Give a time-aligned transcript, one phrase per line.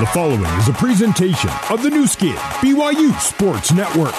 [0.00, 4.10] The following is a presentation of the Nu Skin, BYU Sports Network.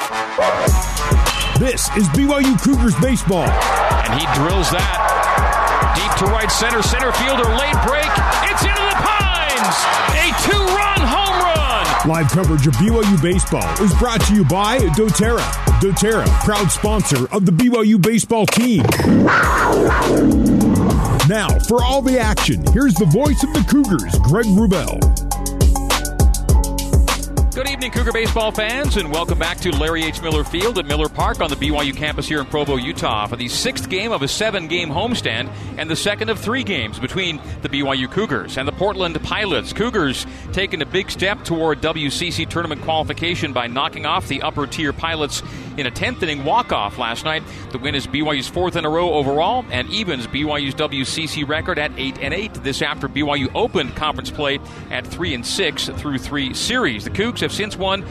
[1.60, 3.44] This is BYU Cougars baseball.
[3.44, 4.96] And he drills that
[5.99, 6.81] deep to right center.
[6.81, 8.08] Center fielder, late break.
[8.47, 9.76] It's into the pines.
[10.15, 12.07] A two run home run.
[12.07, 15.44] Live coverage of BYU baseball is brought to you by doTERRA.
[15.81, 18.84] doTERRA, proud sponsor of the BYU baseball team.
[21.27, 25.25] Now, for all the action, here's the voice of the Cougars, Greg Wrubell.
[27.55, 30.22] Good evening, Cougar baseball fans, and welcome back to Larry H.
[30.22, 33.48] Miller Field at Miller Park on the BYU campus here in Provo, Utah, for the
[33.48, 37.70] sixth game of a seven game homestand and the second of three games between the
[37.70, 39.72] BYU Cougars and the Portland Pilots.
[39.72, 44.92] Cougars taking a big step toward WCC tournament qualification by knocking off the upper tier
[44.92, 45.42] Pilots
[45.78, 47.44] in a 10th inning walk off last night.
[47.72, 51.92] The win is BYU's fourth in a row overall and evens BYU's WCC record at
[51.98, 52.53] 8 and 8.
[52.56, 54.59] This after BYU opened conference play
[54.92, 57.06] at 3 and 6 through three series.
[57.06, 58.04] The Cougs have since won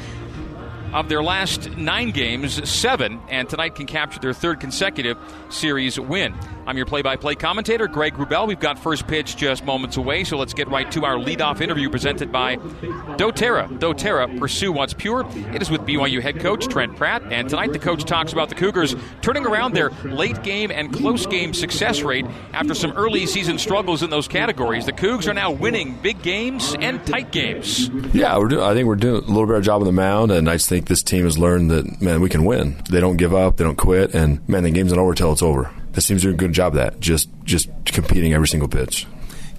[0.95, 5.19] of their last nine games, seven, and tonight can capture their third consecutive
[5.50, 6.33] series win.
[6.67, 8.47] I'm your play by play commentator, Greg Wrubell.
[8.47, 11.91] We've got first pitch just moments away, so let's get right to our leadoff interview
[11.91, 13.78] presented by doTERRA.
[13.81, 15.27] doTERRA, pursue what's pure.
[15.53, 18.55] It is with BYU head coach Trent Pratt, and tonight the coach talks about the
[18.55, 23.59] Cougars turning around their late game and close game success rate after some early season
[23.59, 24.87] struggles in those categories.
[24.87, 27.89] The Cougs are now winning big games and tight games.
[28.15, 30.69] Yeah, I think we're doing a little better job on the mound, and I just
[30.85, 32.77] think this team has learned that, man, we can win.
[32.91, 35.43] They don't give up, they don't quit, and, man, the game's not over till it's
[35.43, 35.71] over.
[35.93, 39.07] This team's doing a good job of that, just, just competing every single pitch.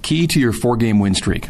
[0.03, 1.49] Key to your four game win streak.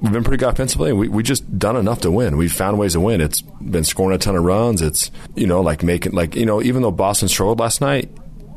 [0.00, 2.36] We've been pretty good offensively, we we just done enough to win.
[2.36, 3.20] We've found ways to win.
[3.20, 4.80] It's been scoring a ton of runs.
[4.80, 8.08] It's you know like making like you know even though Boston struggled last night,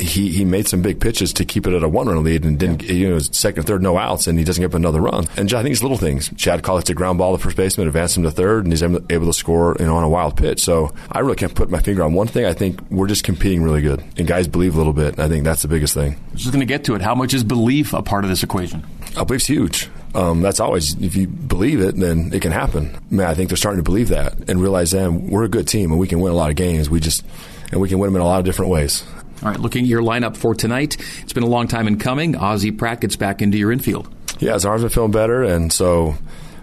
[0.01, 2.57] he he made some big pitches to keep it at a one run lead and
[2.57, 5.25] didn't you know second third no outs and he doesn't give up another run.
[5.37, 6.31] And I think it's little things.
[6.35, 9.01] Chad Collins a ground ball to first baseman, advances him to third, and he's able
[9.07, 10.61] to score you know on a wild pitch.
[10.61, 12.45] So I really can't put my finger on one thing.
[12.45, 15.19] I think we're just competing really good, and guys believe a little bit.
[15.19, 16.17] I think that's the biggest thing.
[16.35, 17.01] Just going to get to it.
[17.01, 18.85] How much is belief a part of this equation?
[19.17, 19.89] I belief's huge.
[20.13, 22.97] Um, that's always if you believe it, then it can happen.
[23.09, 25.91] Man, I think they're starting to believe that and realize that we're a good team
[25.91, 26.89] and we can win a lot of games.
[26.89, 27.23] We just
[27.71, 29.03] and we can win them in a lot of different ways.
[29.43, 32.35] All right, looking at your lineup for tonight, it's been a long time in coming.
[32.35, 34.07] Ozzie Pratt gets back into your infield.
[34.39, 36.15] Yeah, his arm's been feeling better, and so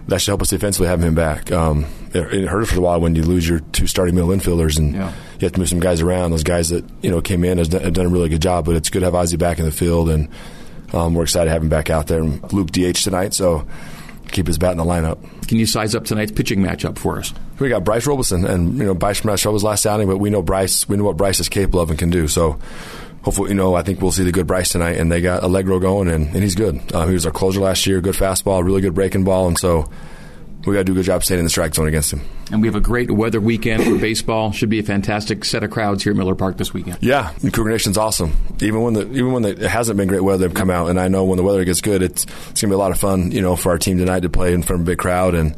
[0.07, 1.51] that should help us defensively having him back.
[1.51, 4.77] Um, it, it hurt for a while when you lose your two starting middle infielders
[4.79, 5.09] and Yeah.
[5.39, 6.31] you have to move some guys around.
[6.31, 8.65] Those guys that you know came in has done, have done a really good job,
[8.65, 10.29] but it's good to have Ozzie back in the field, and
[10.93, 12.21] um, we're excited to have him back out there.
[12.21, 13.67] And Luke DH tonight, so
[14.31, 15.17] keep his bat in the lineup.
[15.47, 17.33] Can you size up tonight's pitching matchup for us?
[17.59, 20.41] We got Bryce Robinson, and you know Bryce from his last outing, but we know
[20.41, 20.87] Bryce.
[20.87, 22.27] We know what Bryce is capable of and can do.
[22.27, 22.59] So
[23.23, 24.97] hopefully, you know, I think we'll see the good Bryce tonight.
[24.97, 26.79] And they got Allegro going, and, and he's good.
[26.93, 28.01] Uh, he was our closer last year.
[28.01, 29.89] Good fastball, really good breaking ball, and so
[30.65, 32.21] we got to do a good job staying in the strike zone against him.
[32.51, 34.51] And we have a great weather weekend for baseball.
[34.51, 36.97] Should be a fantastic set of crowds here at Miller Park this weekend.
[37.01, 38.35] Yeah, the Cougar Nation's awesome.
[38.61, 40.99] Even when the even when the, it hasn't been great weather, they've come out, and
[40.99, 43.31] I know when the weather gets good, it's it's gonna be a lot of fun.
[43.31, 45.55] You know, for our team tonight to play in front of a big crowd, and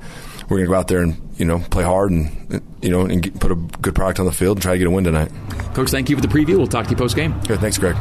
[0.51, 3.39] we're gonna go out there and you know play hard and you know and get,
[3.39, 5.31] put a good product on the field and try to get a win tonight.
[5.73, 6.57] Coach, thank you for the preview.
[6.57, 7.34] We'll talk to you post game.
[7.47, 7.95] Good, thanks, Greg.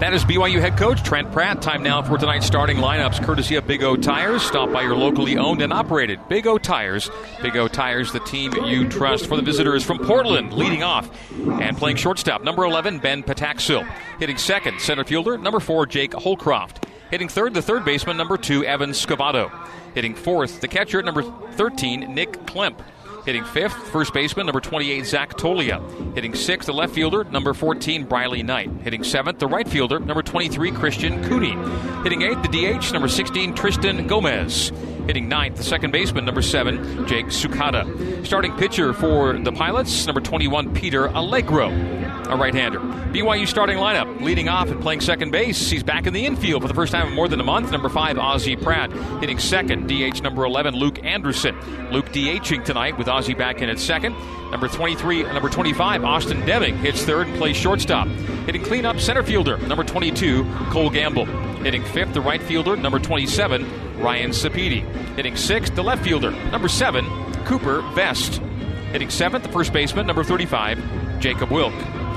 [0.00, 1.62] That is BYU head coach Trent Pratt.
[1.62, 4.42] Time now for tonight's starting lineups, courtesy of Big O Tires.
[4.42, 7.10] Stop by your locally owned and operated Big O Tires.
[7.42, 9.26] Big O Tires, the team you trust.
[9.26, 11.10] For the visitors from Portland, leading off
[11.60, 13.86] and playing shortstop, number 11, Ben Pataxil.
[14.18, 16.83] Hitting second, center fielder, number 4, Jake Holcroft.
[17.14, 19.48] Hitting third, the third baseman, number 2, Evan Scavato.
[19.94, 22.80] Hitting fourth, the catcher, number 13, Nick Klemp.
[23.24, 25.80] Hitting fifth, first baseman, number 28, Zach Tolia.
[26.16, 28.68] Hitting sixth, the left fielder, number 14, Briley Knight.
[28.82, 31.52] Hitting seventh, the right fielder, number 23, Christian Cooney.
[32.02, 34.72] Hitting eighth, the DH, number 16, Tristan Gomez.
[35.06, 38.26] Hitting ninth, the second baseman, number seven, Jake Sukata.
[38.26, 42.80] Starting pitcher for the Pilots, number 21, Peter Allegro, a right-hander.
[42.80, 45.68] BYU starting lineup, leading off and playing second base.
[45.68, 47.70] He's back in the infield for the first time in more than a month.
[47.70, 48.90] Number five, Ozzie Pratt.
[49.20, 51.54] Hitting second, DH number 11, Luke Anderson.
[51.92, 54.16] Luke DHing tonight with Ozzie back in at second.
[54.50, 58.08] Number 23, number 25, Austin Deming hits third and plays shortstop.
[58.46, 61.26] Hitting cleanup center fielder, number 22, Cole Gamble.
[61.62, 63.64] Hitting fifth, the right fielder, number 27,
[63.96, 64.82] Ryan Sapedi.
[65.16, 67.04] Hitting sixth, the left fielder, number seven,
[67.44, 68.40] Cooper Vest.
[68.92, 71.74] Hitting seventh, the first baseman, number 35, Jacob Wilk.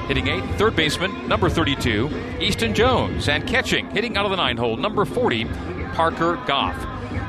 [0.08, 2.10] Hitting eighth, third baseman, number 32,
[2.40, 3.28] Easton Jones.
[3.28, 5.46] And catching, hitting out of the nine hole, number 40,
[5.94, 6.76] Parker Goff.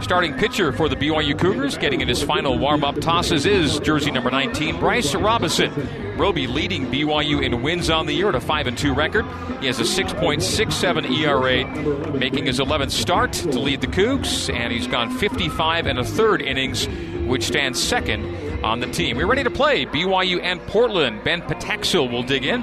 [0.02, 4.10] Starting pitcher for the BYU Cougars, getting in his final warm up tosses, is jersey
[4.10, 5.72] number 19, Bryce Robinson.
[6.16, 9.24] Roby leading BYU in wins on the year at a 5 2 record.
[9.60, 14.86] He has a 6.67 ERA, making his 11th start to lead the Cougs, and he's
[14.86, 16.86] gone 55 and a third innings,
[17.26, 19.16] which stands second on the team.
[19.16, 21.22] We're ready to play BYU and Portland.
[21.22, 22.62] Ben Pataxil will dig in.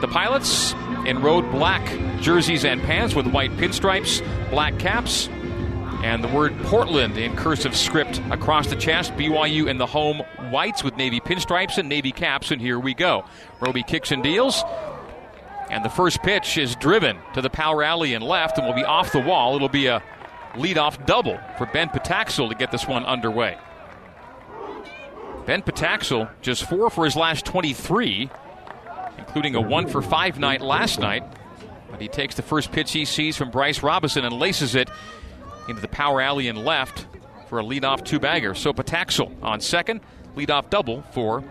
[0.00, 0.74] The Pilots
[1.06, 1.84] in road black
[2.20, 5.28] jerseys and pants with white pinstripes, black caps,
[6.06, 9.12] and the word Portland in cursive script across the chest.
[9.14, 13.24] BYU in the home whites with navy pinstripes and navy caps, and here we go.
[13.58, 14.62] Roby kicks and deals.
[15.68, 18.84] And the first pitch is driven to the power alley and left and will be
[18.84, 19.56] off the wall.
[19.56, 20.00] It'll be a
[20.54, 23.58] leadoff double for Ben Pataxil to get this one underway.
[25.44, 28.30] Ben Pataxil just four for his last 23,
[29.18, 31.24] including a one for five night last night.
[31.90, 34.88] But he takes the first pitch he sees from Bryce Robinson and laces it
[35.68, 37.06] into the power alley and left
[37.48, 38.54] for a leadoff two bagger.
[38.54, 40.00] So Pataxil on second,
[40.34, 41.44] leadoff double for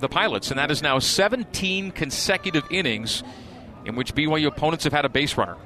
[0.00, 0.50] the Pilots.
[0.50, 3.22] And that is now 17 consecutive innings
[3.84, 5.56] in which BYU opponents have had a base runner.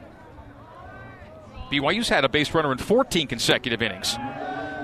[1.70, 4.16] BYU's had a base runner in 14 consecutive innings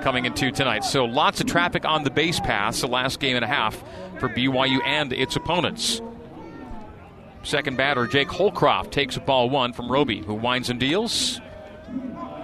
[0.02, 0.84] coming into tonight.
[0.84, 3.82] So lots of traffic on the base paths the last game and a half
[4.18, 6.02] for BYU and its opponents.
[7.44, 11.40] Second batter, Jake Holcroft takes a ball one from Roby, who winds and deals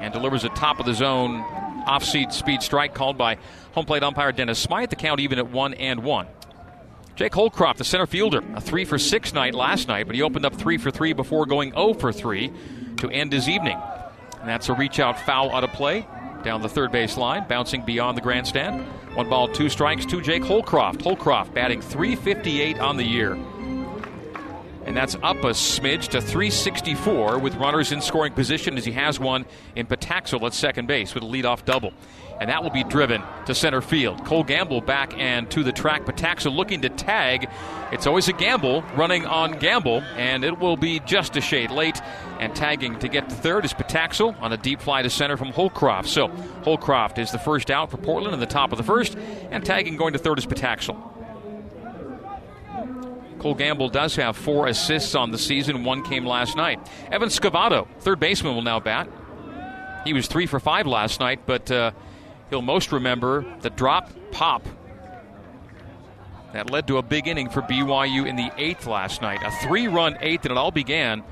[0.01, 1.41] and delivers a top of the zone
[1.87, 3.37] off seat speed strike called by
[3.73, 4.91] home plate umpire Dennis Smythe.
[4.91, 6.27] The count even at one and one.
[7.17, 10.47] Jake Holcroft, the center fielder, a three for six night last night, but he opened
[10.47, 12.53] up three for three before going 0 for three
[12.99, 13.77] to end his evening.
[14.39, 16.07] And that's a reach out foul out of play
[16.45, 18.87] down the third base line, bouncing beyond the grandstand.
[19.15, 21.03] One ball, two strikes to Jake Holcroft.
[21.03, 23.37] Holcroft batting 358 on the year
[24.89, 29.21] and that's up a smidge to 364 with runners in scoring position as he has
[29.21, 29.45] one
[29.77, 31.93] in Pataxil at second base with a leadoff double.
[32.41, 34.25] And that will be driven to center field.
[34.25, 36.07] Cole Gamble back and to the track.
[36.07, 37.51] Pataxil looking to tag.
[37.93, 42.01] It's always a gamble running on Gamble, and it will be just a shade late.
[42.41, 45.49] And tagging to get to third is Pataxil on a deep fly to center from
[45.49, 46.09] Holcroft.
[46.09, 46.29] So
[46.65, 49.19] Holcroft is the first out for Portland in the top of the first,
[49.51, 51.18] and tagging going to third is Pataxil.
[53.39, 55.85] Cole Gamble does have four assists on the season.
[55.85, 56.81] One came last night.
[57.11, 59.09] Evan Scavato, third baseman, will now bat.
[60.05, 61.93] He was three for five last night, but uh,
[62.51, 64.67] he'll most remember the drop pop
[66.53, 69.41] that led to a big inning for BYU in the eighth last night.
[69.45, 71.23] A three run eighth, and it all began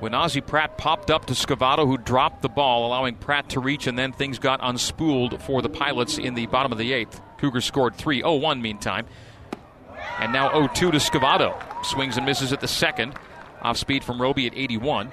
[0.00, 3.86] when Ozzie Pratt popped up to Scavato, who dropped the ball, allowing Pratt to reach,
[3.86, 7.20] and then things got unspooled for the Pilots in the bottom of the eighth.
[7.38, 9.06] Cougars scored 3 0 1 meantime.
[10.20, 11.54] And now 0 2 to Scavato.
[11.84, 13.14] Swings and misses at the second.
[13.62, 15.12] Off speed from Roby at 81.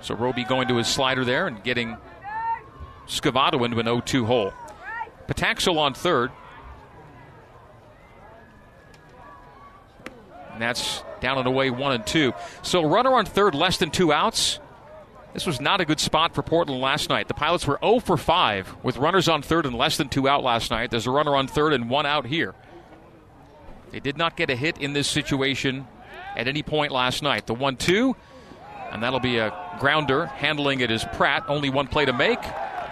[0.00, 1.96] So Roby going to his slider there and getting
[3.06, 4.52] Scavato into an 0 2 hole.
[5.26, 6.30] Pataxil on third.
[10.52, 12.34] And that's down and away one and two.
[12.62, 14.58] So runner on third, less than two outs.
[15.32, 17.26] This was not a good spot for Portland last night.
[17.26, 20.42] The Pilots were 0 for 5 with runners on third and less than two out
[20.42, 20.90] last night.
[20.90, 22.54] There's a runner on third and one out here.
[23.92, 25.86] They did not get a hit in this situation
[26.34, 27.46] at any point last night.
[27.46, 28.16] The 1 2,
[28.90, 30.26] and that'll be a grounder.
[30.26, 31.44] Handling it is Pratt.
[31.48, 32.40] Only one play to make.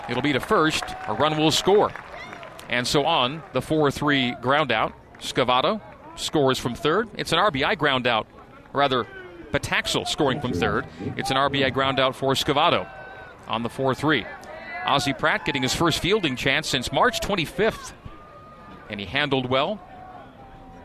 [0.09, 0.85] It'll be to first.
[1.09, 1.91] A run will score.
[2.69, 4.93] And so on, the 4 3 ground out.
[5.21, 5.81] Scavato
[6.17, 7.09] scores from third.
[7.15, 8.27] It's an RBI ground out.
[8.73, 9.07] Rather,
[9.53, 10.87] Pataxil scoring from third.
[11.17, 12.89] It's an RBI ground out for Scavato
[13.49, 14.27] on the 4 3.
[14.87, 17.93] Ozzie Pratt getting his first fielding chance since March 25th.
[18.89, 19.81] And he handled well,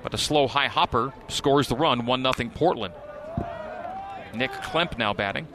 [0.05, 2.93] but a slow high hopper scores the run, 1 0 Portland.
[4.35, 5.47] Nick Klemp now batting.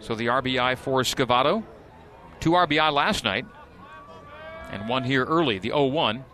[0.00, 1.62] So the RBI for Scavato.
[2.40, 3.44] Two RBI last night,
[4.70, 6.24] and one here early, the 0 1.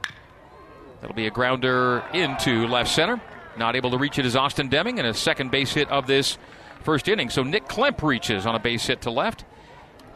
[1.00, 3.20] That'll be a grounder into left center.
[3.56, 6.38] Not able to reach it is Austin Deming, and a second base hit of this
[6.84, 7.30] first inning.
[7.30, 9.44] So Nick Klemp reaches on a base hit to left.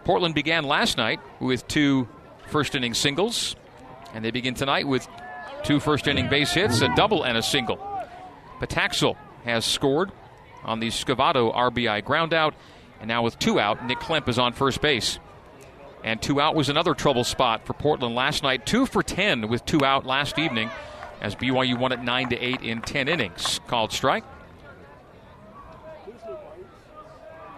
[0.06, 2.06] Portland began last night with two
[2.46, 3.56] first inning singles,
[4.14, 5.04] and they begin tonight with
[5.64, 7.76] two first inning base hits, a double and a single.
[8.60, 10.12] Pataxil has scored
[10.62, 12.54] on the Scavato RBI groundout,
[13.00, 15.18] and now with two out, Nick Klemp is on first base.
[16.04, 18.64] And two out was another trouble spot for Portland last night.
[18.64, 20.70] Two for ten with two out last evening,
[21.20, 23.58] as BYU won it nine to eight in ten innings.
[23.66, 24.22] Called strike.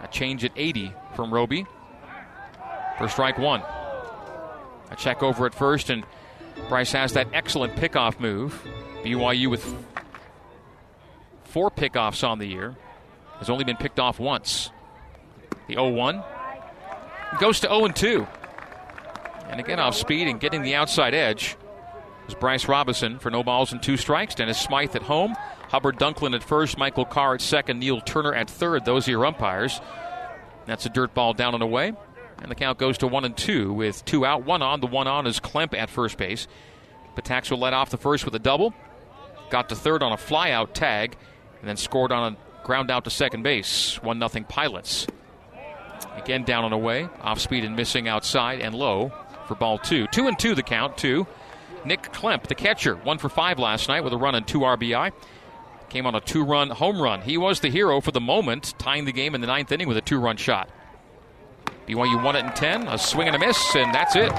[0.01, 1.67] A change at 80 from Roby
[2.99, 3.63] for strike one.
[4.91, 6.05] A check over at first, and
[6.67, 8.61] Bryce has that excellent pickoff move.
[9.03, 9.63] BYU with
[11.45, 12.75] four pickoffs on the year
[13.39, 14.69] has only been picked off once.
[15.67, 16.23] The 0 1
[17.39, 18.27] goes to 0 2.
[19.49, 21.55] And again off speed and getting the outside edge
[22.27, 24.35] is Bryce Robinson for no balls and two strikes.
[24.35, 25.35] Dennis Smythe at home.
[25.69, 26.77] Hubbard Dunklin at first.
[26.77, 27.79] Michael Carr at second.
[27.79, 28.85] Neil Turner at third.
[28.85, 29.79] Those are your umpires.
[30.65, 31.93] That's a dirt ball down and away.
[32.41, 34.79] And the count goes to one and two with two out, one on.
[34.79, 36.47] The one on is Klemp at first base.
[37.15, 38.73] Pataxo led off the first with a double.
[39.49, 41.17] Got to third on a flyout tag.
[41.59, 44.01] And then scored on a ground out to second base.
[44.01, 45.07] 1 nothing Pilots.
[46.15, 47.09] Again down and away.
[47.21, 49.11] Off speed and missing outside and low
[49.47, 50.07] for ball two.
[50.07, 50.97] Two and two the count.
[50.97, 51.27] Two.
[51.85, 55.11] Nick Klemp, the catcher, one for five last night with a run and two RBI.
[55.89, 57.21] Came on a two run home run.
[57.21, 59.97] He was the hero for the moment, tying the game in the ninth inning with
[59.97, 60.69] a two run shot.
[61.89, 64.31] BYU won it in 10, a swing and a miss, and that's it.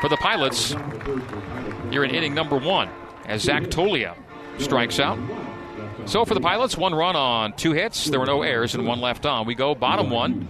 [0.00, 0.74] For the Pilots,
[1.90, 2.88] you're in inning number one
[3.26, 4.16] as Zach Tolia
[4.56, 5.18] strikes out.
[6.06, 8.06] So for the Pilots, one run on two hits.
[8.06, 9.44] There were no errors and one left on.
[9.44, 10.48] We go bottom one.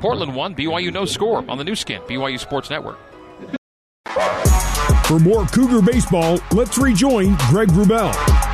[0.00, 0.54] Portland one.
[0.54, 2.98] BYU no score on the Nu Skin, BYU Sports Network.
[5.06, 8.51] For more Cougar baseball, let's rejoin Greg Wrubell.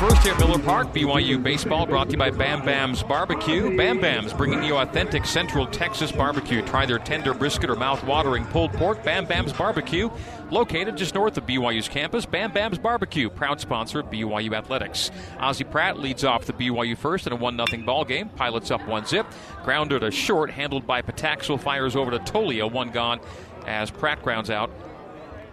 [0.00, 3.76] First here at Miller Park, BYU baseball brought to you by Bam Bam's Barbecue.
[3.76, 6.62] Bam Bam's bringing you authentic Central Texas barbecue.
[6.62, 9.04] Try their tender brisket or mouth-watering pulled pork.
[9.04, 10.08] Bam Bam's Barbecue,
[10.50, 12.24] located just north of BYU's campus.
[12.24, 15.10] Bam Bam's Barbecue, proud sponsor of BYU Athletics.
[15.38, 18.30] Ozzie Pratt leads off the BYU first in a 1-0 ball game.
[18.30, 19.26] Pilots up one zip.
[19.64, 23.20] Grounder to short, handled by Pataxel, fires over to Tolia, one gone
[23.66, 24.70] as Pratt grounds out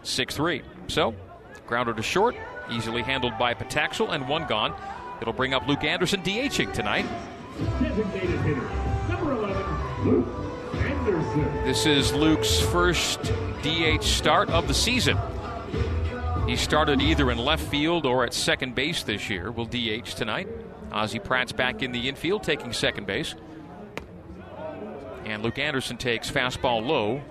[0.04, 0.62] 6 3.
[0.88, 1.14] So,
[1.66, 2.38] grounder to short,
[2.72, 4.74] easily handled by Pataxel, and one gone.
[5.22, 7.06] It'll bring up Luke Anderson DHing tonight.
[7.82, 8.70] Designated hitter,
[9.10, 10.28] number 11, Luke
[10.76, 11.66] Anderson.
[11.66, 13.32] This is Luke's first
[13.64, 15.18] DH start of the season.
[16.48, 19.52] He started either in left field or at second base this year.
[19.52, 20.48] Will DH tonight.
[20.92, 23.36] Ozzie Pratt's back in the infield, taking second base.
[25.26, 27.22] And Luke Anderson takes fastball low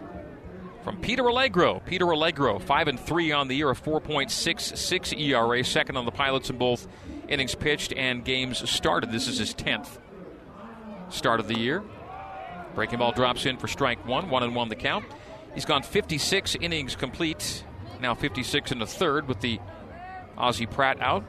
[0.87, 1.83] from Peter Allegro.
[1.85, 6.49] Peter Allegro, 5 and 3 on the year, a 4.66 ERA, second on the Pilots
[6.49, 6.87] in both
[7.29, 9.11] innings pitched and games started.
[9.11, 9.99] This is his 10th
[11.09, 11.83] start of the year.
[12.77, 15.05] Breaking ball drops in for strike one, one and one the count.
[15.55, 17.65] He's gone 56 innings complete,
[18.01, 19.59] now 56 in the third with the
[20.39, 21.25] Ozzie Pratt out.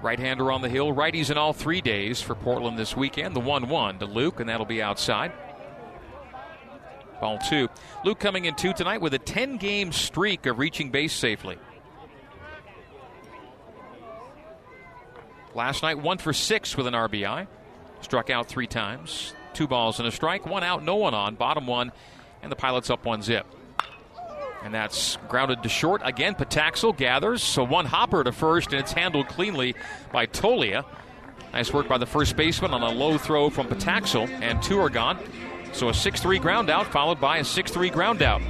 [0.00, 3.34] Right hander on the hill, righties in all three days for Portland this weekend.
[3.34, 5.32] The 1 1 to Luke, and that'll be outside.
[7.20, 7.68] Ball two.
[8.04, 11.58] Luke coming in two tonight with a 10 game streak of reaching base safely.
[15.54, 17.46] Last night, one for six with an RBI.
[18.00, 19.32] Struck out three times.
[19.52, 20.46] Two balls and a strike.
[20.46, 21.36] One out, no one on.
[21.36, 21.92] Bottom one,
[22.42, 23.46] and the Pilots up one zip.
[24.64, 26.02] And that's grounded to short.
[26.04, 27.42] Again, Pataxel gathers.
[27.42, 29.74] So one hopper to first, and it's handled cleanly
[30.10, 30.84] by Tolia.
[31.52, 34.90] Nice work by the first baseman on a low throw from Pataxel, and two are
[34.90, 35.18] gone.
[35.74, 38.40] So a 6 3 ground out, followed by a 6 3 ground out.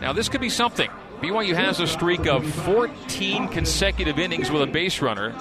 [0.00, 0.90] Now, this could be something.
[1.20, 5.32] BYU has a streak of 14 consecutive innings with a base runner.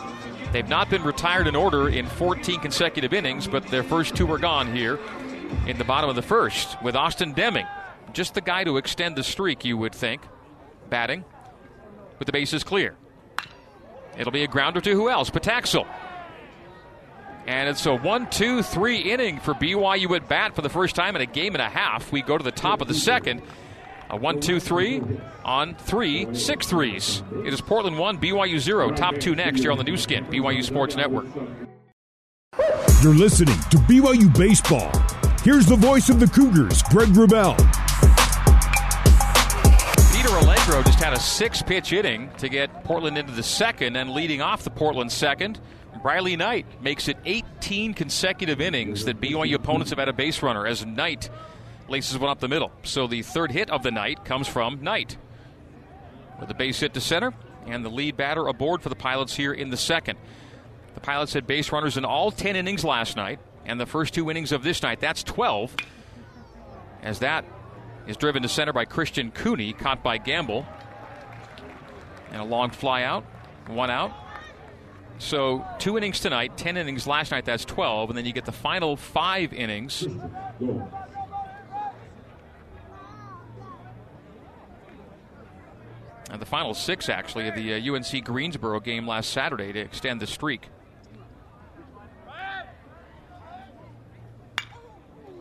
[0.51, 4.37] They've not been retired in order in 14 consecutive innings, but their first two are
[4.37, 4.99] gone here
[5.65, 7.65] in the bottom of the first with Austin Deming.
[8.13, 10.21] Just the guy to extend the streak, you would think,
[10.89, 11.25] batting
[12.19, 12.95] with the bases clear.
[14.15, 15.31] It'll be a grounder to who else?
[15.31, 15.87] Pataxel.
[17.47, 21.15] And it's a one, two, three inning for BYU at bat for the first time
[21.15, 22.11] in a game and a half.
[22.11, 23.41] We go to the top of the second.
[24.09, 25.01] A one, two, three
[25.43, 27.23] on three, six threes.
[27.45, 28.91] It is Portland one, BYU zero.
[28.91, 31.25] Top two next here on the Nu Skin, BYU Sports Network.
[33.01, 34.91] You're listening to BYU Baseball.
[35.43, 37.57] Here's the voice of the Cougars, Greg Wrubell.
[40.13, 44.11] Peter Allegro just had a six pitch inning to get Portland into the second, and
[44.11, 45.59] leading off the Portland second,
[46.03, 50.65] Riley Knight makes it 18 consecutive innings that BYU opponents have had a base runner
[50.65, 51.29] as Knight
[51.87, 52.71] laces one up the middle.
[52.83, 55.17] So the third hit of the night comes from Knight.
[56.39, 57.33] With the base hit to center
[57.67, 60.17] and the lead batter aboard for the Pilots here in the second.
[60.95, 64.31] The Pilots had base runners in all 10 innings last night and the first two
[64.31, 64.99] innings of this night.
[64.99, 65.75] That's 12.
[67.03, 67.45] As that
[68.07, 70.65] is driven to center by Christian Cooney, caught by Gamble.
[72.31, 73.23] And a long fly out,
[73.67, 74.11] one out.
[75.21, 78.09] So two innings tonight, 10 innings last night, that's 12.
[78.09, 80.01] And then you get the final five innings.
[80.01, 80.19] And
[86.39, 90.27] the final six, actually, of the uh, UNC Greensboro game last Saturday to extend the
[90.27, 90.67] streak.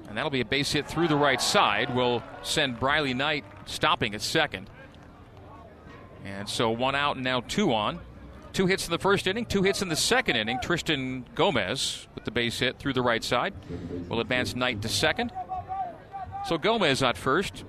[0.09, 1.95] And that'll be a base hit through the right side.
[1.95, 4.69] Will send Briley Knight stopping at second.
[6.25, 7.99] And so one out and now two on.
[8.53, 10.59] Two hits in the first inning, two hits in the second inning.
[10.61, 13.55] Tristan Gomez with the base hit through the right side
[14.09, 15.33] will advance Knight to second.
[16.47, 17.65] So Gomez at first.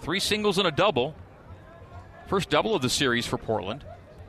[0.00, 1.14] Three singles and a double.
[2.26, 3.84] First double of the series for Portland.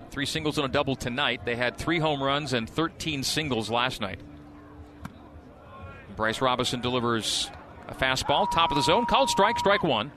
[0.09, 1.45] Three singles and a double tonight.
[1.45, 4.19] They had three home runs and 13 singles last night.
[6.15, 7.49] Bryce Robinson delivers
[7.87, 10.11] a fastball, top of the zone, called strike, strike one.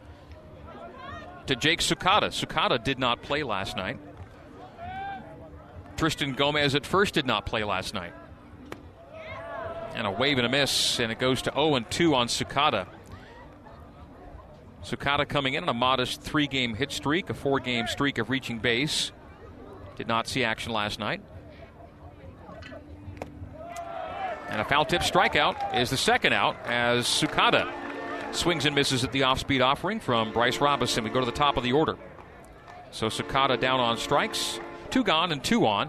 [1.47, 2.31] To Jake Sukata.
[2.31, 3.99] Sukata did not play last night.
[5.97, 8.13] Tristan Gomez at first did not play last night.
[9.95, 12.87] And a wave and a miss, and it goes to 0 and 2 on Sukata.
[14.83, 18.29] Sukata coming in on a modest three game hit streak, a four game streak of
[18.29, 19.13] reaching base.
[19.97, 21.23] Did not see action last night.
[24.49, 27.73] And a foul tip strikeout is the second out as Sukata
[28.33, 31.03] swings and misses at the off speed offering from Bryce Robinson.
[31.05, 31.97] We go to the top of the order.
[32.91, 34.61] So Sukata down on strikes.
[34.95, 35.89] Two gone and two on.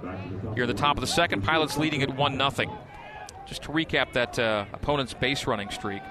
[0.56, 2.80] Here at the top of the second, Pilots leading at 1 0.
[3.46, 6.02] Just to recap that uh, opponent's base running streak.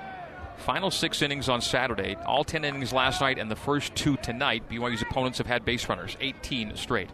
[0.58, 4.68] Final six innings on Saturday, all 10 innings last night, and the first two tonight.
[4.70, 7.10] BYU's opponents have had base runners, 18 straight.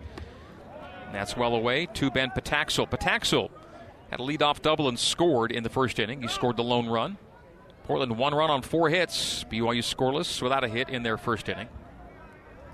[1.07, 2.87] And that's well away to Ben Pataxel.
[2.87, 3.49] Pataxel
[4.11, 6.21] had a leadoff double and scored in the first inning.
[6.21, 7.17] He scored the lone run.
[7.85, 9.45] Portland one run on four hits.
[9.45, 11.69] BYU scoreless without a hit in their first inning.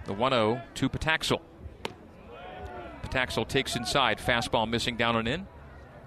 [0.07, 1.41] The 1 0 to Pataxel.
[3.07, 5.47] Pataxel takes inside, fastball missing down and in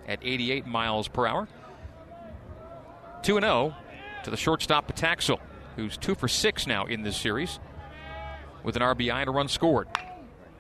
[0.08, 1.48] at 88 miles per hour.
[3.24, 3.76] 2 0
[4.24, 5.40] to the shortstop Pataxel,
[5.76, 7.60] who's 2 for 6 now in this series
[8.64, 9.88] with an RBI and a run scored.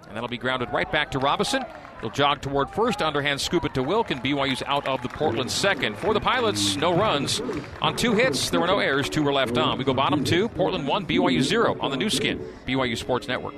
[0.08, 1.64] And that'll be grounded right back to Robinson.
[2.02, 5.52] He'll jog toward first, underhand scoop it to Wilk, and BYU's out of the Portland
[5.52, 5.98] second.
[5.98, 7.42] For the Pilots, no runs.
[7.82, 9.78] On two hits, there were no errors, two were left on.
[9.78, 13.54] We go bottom two, Portland one, BYU zero on the Nu Skin, BYU Sports Network.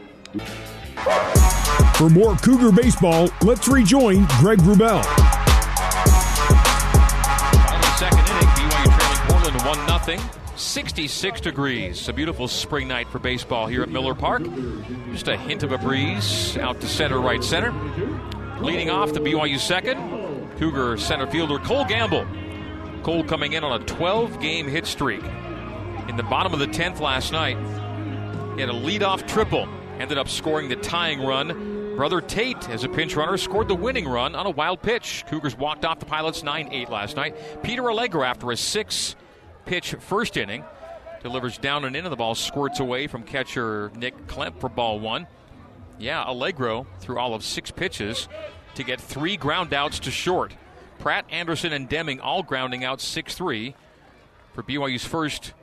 [2.01, 5.03] For more Cougar baseball, let's rejoin Greg Wrubell.
[7.95, 10.19] Second inning, BYU trailing Portland 1 nothing.
[10.55, 12.09] 66 degrees.
[12.09, 14.41] A beautiful spring night for baseball here at Miller Park.
[15.11, 17.71] Just a hint of a breeze out to center, right center.
[18.61, 19.99] Leading off the BYU second,
[20.57, 22.25] Cougar center fielder Cole Gamble.
[23.03, 25.23] Cole coming in on a 12 game hit streak.
[26.07, 27.57] In the bottom of the 10th last night,
[28.55, 31.77] he had a leadoff triple, ended up scoring the tying run.
[31.95, 35.23] Brother Tate, as a pinch runner, scored the winning run on a wild pitch.
[35.27, 37.35] Cougars walked off the Pilots 9 8 last night.
[37.63, 39.15] Peter Allegro, after a six
[39.65, 40.63] pitch first inning,
[41.21, 44.99] delivers down and in, and the ball squirts away from catcher Nick Klemp for ball
[44.99, 45.27] one.
[45.99, 48.27] Yeah, Allegro threw all of six pitches
[48.75, 50.55] to get three ground outs to short.
[50.97, 53.75] Pratt, Anderson, and Deming all grounding out 6 3
[54.53, 55.53] for BYU's first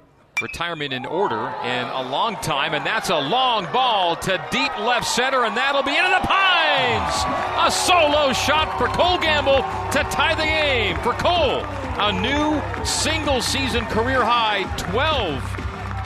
[0.40, 5.06] retirement in order in a long time, and that's a long ball to deep left
[5.06, 7.24] center, and that'll be into the Pines.
[7.66, 11.64] A solo shot for Cole Gamble to tie the game for Cole.
[12.00, 15.42] A new single season career high 12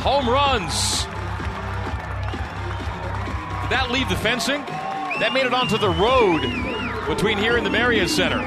[0.01, 1.03] home runs.
[3.63, 4.63] Did that leave the fencing?
[5.21, 6.41] That made it onto the road
[7.07, 8.41] between here and the Marriott Center.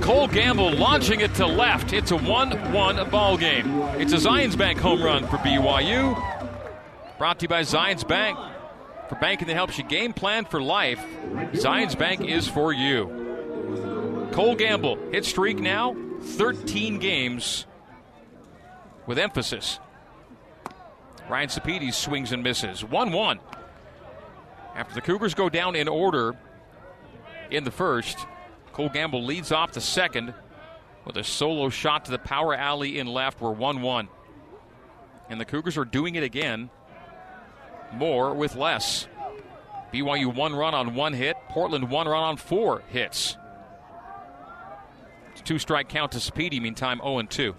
[0.00, 1.92] Cole Gamble launching it to left.
[1.92, 3.80] It's a 1 1 ball game.
[3.98, 6.14] It's a Zions Bank home run for BYU.
[7.18, 8.38] Brought to you by Zions Bank.
[9.08, 11.00] For banking that helps you game plan for life,
[11.52, 14.28] Zions Bank is for you.
[14.32, 17.66] Cole Gamble, hit streak now, 13 games
[19.06, 19.78] with emphasis.
[21.28, 22.84] Ryan Sapedi swings and misses.
[22.84, 23.40] 1 1.
[24.74, 26.34] After the Cougars go down in order
[27.50, 28.26] in the first,
[28.76, 30.34] Cole Gamble leads off the second
[31.06, 33.40] with a solo shot to the power alley in left.
[33.40, 34.08] We're 1 1.
[35.30, 36.68] And the Cougars are doing it again,
[37.94, 39.08] more with less.
[39.94, 43.38] BYU one run on one hit, Portland one run on four hits.
[45.32, 47.54] It's two strike count to Speedy, meantime 0 2.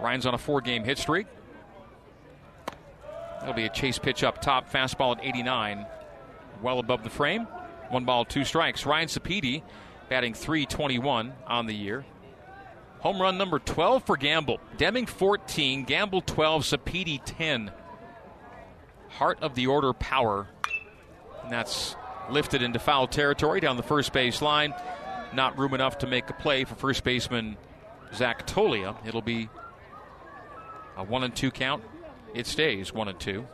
[0.00, 1.26] Ryan's on a four game hit streak.
[3.40, 5.86] That'll be a chase pitch up top, fastball at 89,
[6.62, 7.48] well above the frame.
[7.90, 8.86] One ball, two strikes.
[8.86, 9.62] Ryan Sapedi
[10.08, 12.04] batting 321 on the year.
[13.00, 14.58] Home run number 12 for Gamble.
[14.76, 17.70] Deming 14, Gamble 12, Sapedi 10.
[19.10, 20.48] Heart of the order power.
[21.42, 21.94] And that's
[22.30, 24.74] lifted into foul territory down the first base line.
[25.32, 27.56] Not room enough to make a play for first baseman
[28.14, 28.96] Zach Tolia.
[29.06, 29.48] It'll be
[30.96, 31.84] a one and two count.
[32.34, 33.46] It stays one and two.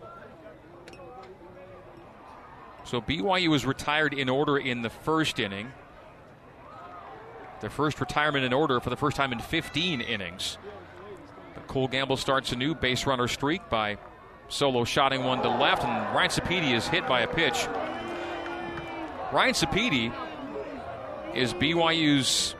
[2.84, 5.72] So BYU was retired in order in the first inning.
[7.60, 10.58] Their first retirement in order for the first time in 15 innings.
[11.54, 13.98] But Cole Gamble starts a new base runner streak by
[14.48, 17.68] solo shotting one to left, and Ryan Sapedi is hit by a pitch
[19.32, 20.12] Ryan Sapedi
[21.34, 22.54] is BYU's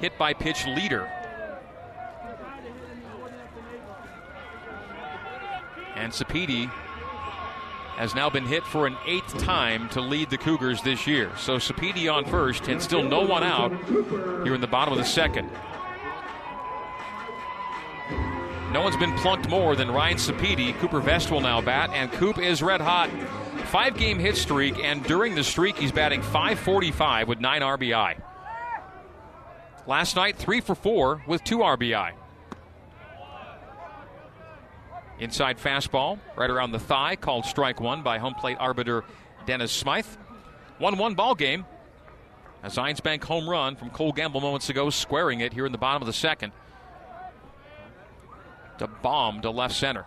[0.00, 1.08] hit by pitch leader.
[5.94, 6.68] And Sapedi
[7.98, 11.32] has now been hit for an eighth time to lead the Cougars this year.
[11.36, 13.72] So Sapedi on first, and still no one out
[14.44, 15.50] here in the bottom of the second.
[18.72, 20.78] No one's been plunked more than Ryan Sapedi.
[20.78, 23.10] Cooper Vest will now bat, and Coop is red hot.
[23.66, 28.22] Five game hit streak, and during the streak, he's batting 545 with nine RBI.
[29.88, 32.12] Last night, three for four with two RBI.
[35.20, 39.04] Inside fastball, right around the thigh, called strike one by home plate arbiter
[39.46, 40.06] Dennis Smythe.
[40.78, 41.64] 1 1 ball game.
[42.62, 45.78] A Zions Bank home run from Cole Gamble moments ago, squaring it here in the
[45.78, 46.52] bottom of the second.
[48.78, 50.04] To bomb to left center.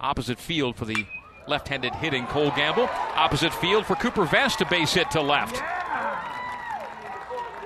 [0.00, 1.06] Opposite field for the
[1.46, 2.88] left handed hitting Cole Gamble.
[3.14, 5.62] Opposite field for Cooper Vest, a base hit to left.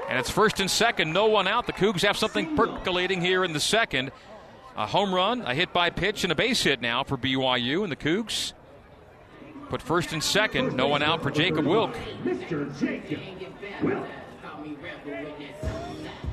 [0.08, 1.66] And it's first and second, no one out.
[1.66, 4.10] The Cougs have something percolating here in the second.
[4.80, 7.92] A home run, a hit by pitch, and a base hit now for BYU and
[7.92, 8.54] the Cougs.
[9.68, 11.94] Put first and second, no one out for Jacob Wilk.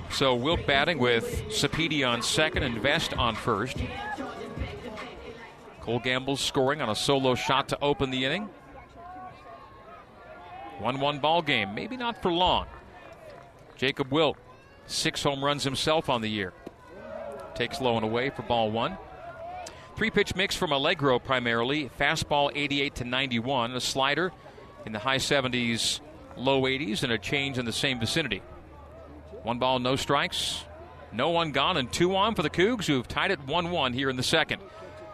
[0.10, 3.76] So Wilk batting with Sapedi on second and Vest on first.
[5.82, 8.48] Cole Gamble scoring on a solo shot to open the inning.
[10.80, 12.66] 1 1 ball game, maybe not for long.
[13.76, 14.38] Jacob Wilk,
[14.86, 16.54] six home runs himself on the year.
[17.58, 19.00] Takes low and away for ball one.
[19.96, 21.89] Three pitch mix from Allegro primarily.
[22.00, 23.72] Fastball 88 to 91.
[23.72, 24.32] A slider
[24.86, 26.00] in the high 70s,
[26.36, 28.43] low 80s, and a change in the same vicinity.
[29.41, 30.65] One ball, no strikes.
[31.12, 33.93] No one gone, and two on for the Cougs, who have tied it 1 1
[33.93, 34.62] here in the second.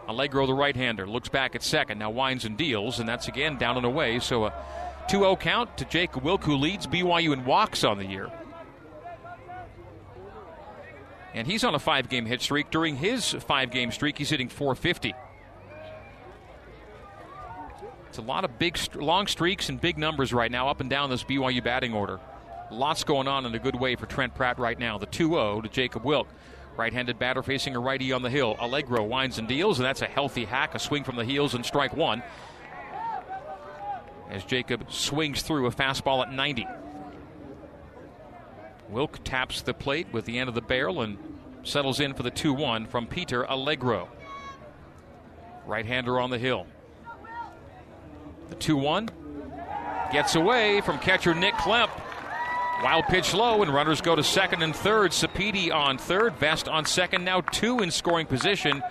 [0.10, 1.98] Allegro, the right hander, looks back at second.
[1.98, 4.20] Now winds and deals, and that's again down and away.
[4.20, 4.54] So a
[5.08, 8.30] 2 0 count to Jake Wilk, who leads BYU in walks on the year.
[11.34, 12.70] And he's on a five game hit streak.
[12.70, 15.14] During his five game streak, he's hitting 450.
[18.08, 21.10] It's a lot of big, long streaks and big numbers right now up and down
[21.10, 22.20] this BYU batting order.
[22.70, 25.00] Lots going on in a good way for Trent Pratt right now.
[25.00, 26.28] The 2 0 to Jacob Wilk.
[26.78, 28.56] Right handed batter facing a righty on the hill.
[28.60, 31.66] Allegro winds and deals, and that's a healthy hack, a swing from the heels, and
[31.66, 32.24] strike one.
[34.30, 36.68] As Jacob swings through a fastball at 90.
[38.94, 41.18] Wilk taps the plate with the end of the barrel and
[41.64, 44.10] settles in for the 2 1 from Peter Allegro.
[45.66, 46.68] Right hander on the hill.
[48.50, 49.10] The 2 1
[50.12, 51.90] gets away from catcher Nick Klemp.
[52.84, 55.12] Wild pitch low, and runners go to second and third.
[55.12, 57.24] Sapedi on third, Vest on second.
[57.24, 58.84] Now two in scoring position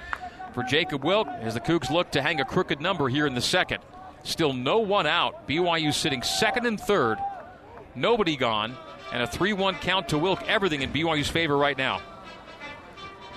[0.54, 3.40] for Jacob Wilk as the Cougs look to hang a crooked number here in the
[3.40, 3.78] second.
[4.22, 5.46] Still no one out.
[5.46, 7.18] BYU sitting second and third.
[7.94, 8.76] Nobody gone.
[9.12, 10.42] And a 3 1 count to Wilk.
[10.48, 12.00] Everything in BYU's favor right now.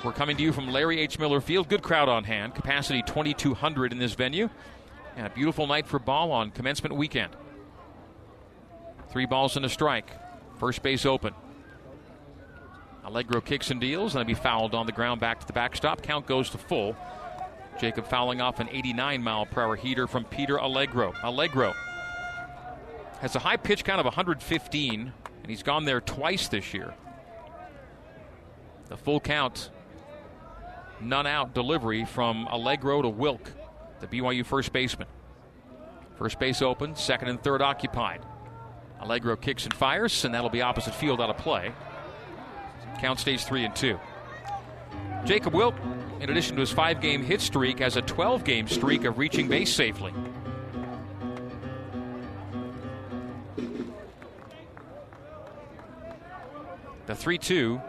[0.04, 1.20] We're coming to you from Larry H.
[1.20, 1.68] Miller Field.
[1.68, 2.56] Good crowd on hand.
[2.56, 4.50] Capacity 2,200 in this venue.
[5.18, 7.36] And a beautiful night for ball on commencement weekend.
[9.10, 10.10] Three balls and a strike.
[10.60, 11.34] First base open.
[13.04, 16.02] Allegro kicks and deals, and it'll be fouled on the ground back to the backstop.
[16.02, 16.96] Count goes to full.
[17.80, 21.14] Jacob fouling off an 89 mile per hour heater from Peter Allegro.
[21.24, 21.74] Allegro
[23.22, 25.14] has a high pitch count of 115,
[25.46, 26.92] and he's gone there twice this year.
[28.90, 29.70] The full count,
[31.00, 33.52] none out delivery from Allegro to Wilk,
[34.00, 35.08] the BYU first baseman.
[36.16, 38.26] First base open, second and third occupied.
[39.00, 41.72] Allegro kicks and fires, and that'll be opposite field out of play.
[42.98, 44.00] Count stays three and two.
[45.26, 45.76] Jacob Wilk,
[46.22, 49.48] in addition to his five game hit streak, has a 12 game streak of reaching
[49.48, 50.12] base safely.
[57.08, 57.82] The 3 2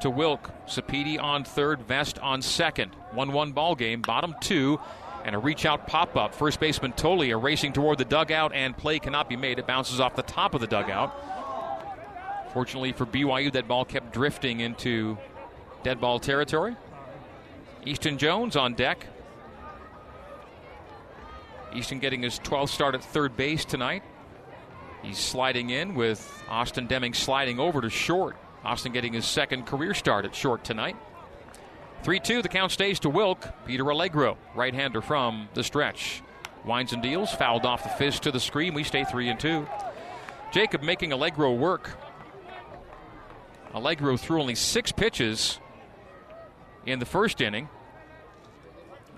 [0.00, 0.50] to Wilk.
[0.66, 2.92] Sapedi on third, Vest on second.
[3.12, 4.78] 1 1 ball game, bottom two,
[5.24, 6.34] and a reach out pop up.
[6.34, 9.58] First baseman Tolia racing toward the dugout, and play cannot be made.
[9.58, 11.14] It bounces off the top of the dugout.
[12.52, 15.18] Fortunately for BYU, that ball kept drifting into
[15.82, 16.76] dead ball territory.
[17.84, 19.06] Easton Jones on deck.
[21.74, 24.02] Easton getting his 12th start at third base tonight.
[25.02, 28.36] He's sliding in with Austin Deming sliding over to short.
[28.64, 30.96] Austin getting his second career start at short tonight.
[32.02, 33.48] 3 2, the count stays to Wilk.
[33.66, 36.22] Peter Allegro, right hander from the stretch.
[36.64, 38.74] Winds and deals, fouled off the fist to the screen.
[38.74, 39.66] We stay 3 and 2.
[40.52, 41.96] Jacob making Allegro work.
[43.74, 45.60] Allegro threw only six pitches
[46.86, 47.68] in the first inning,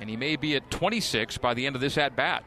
[0.01, 2.45] and he may be at 26 by the end of this at bat.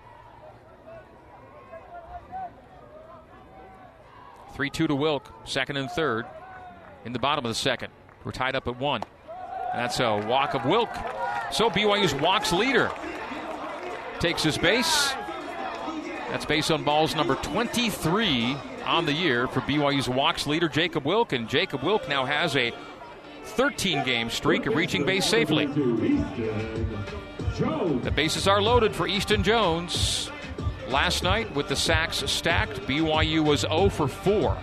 [4.54, 6.26] 3 2 to Wilk, second and third
[7.06, 7.92] in the bottom of the second.
[8.24, 9.02] We're tied up at one.
[9.74, 10.90] That's a walk of Wilk.
[11.52, 12.92] So BYU's walks leader
[14.20, 15.14] takes his base.
[16.30, 21.34] That's base on balls number 23 on the year for BYU's walks leader, Jacob Wilk.
[21.34, 22.72] And Jacob Wilk now has a
[23.44, 25.66] 13 game streak of reaching base safely.
[25.66, 26.24] The
[28.16, 30.32] bases are loaded for Easton Jones.
[30.89, 34.58] Last night, with the sacks stacked, BYU was 0 for 4.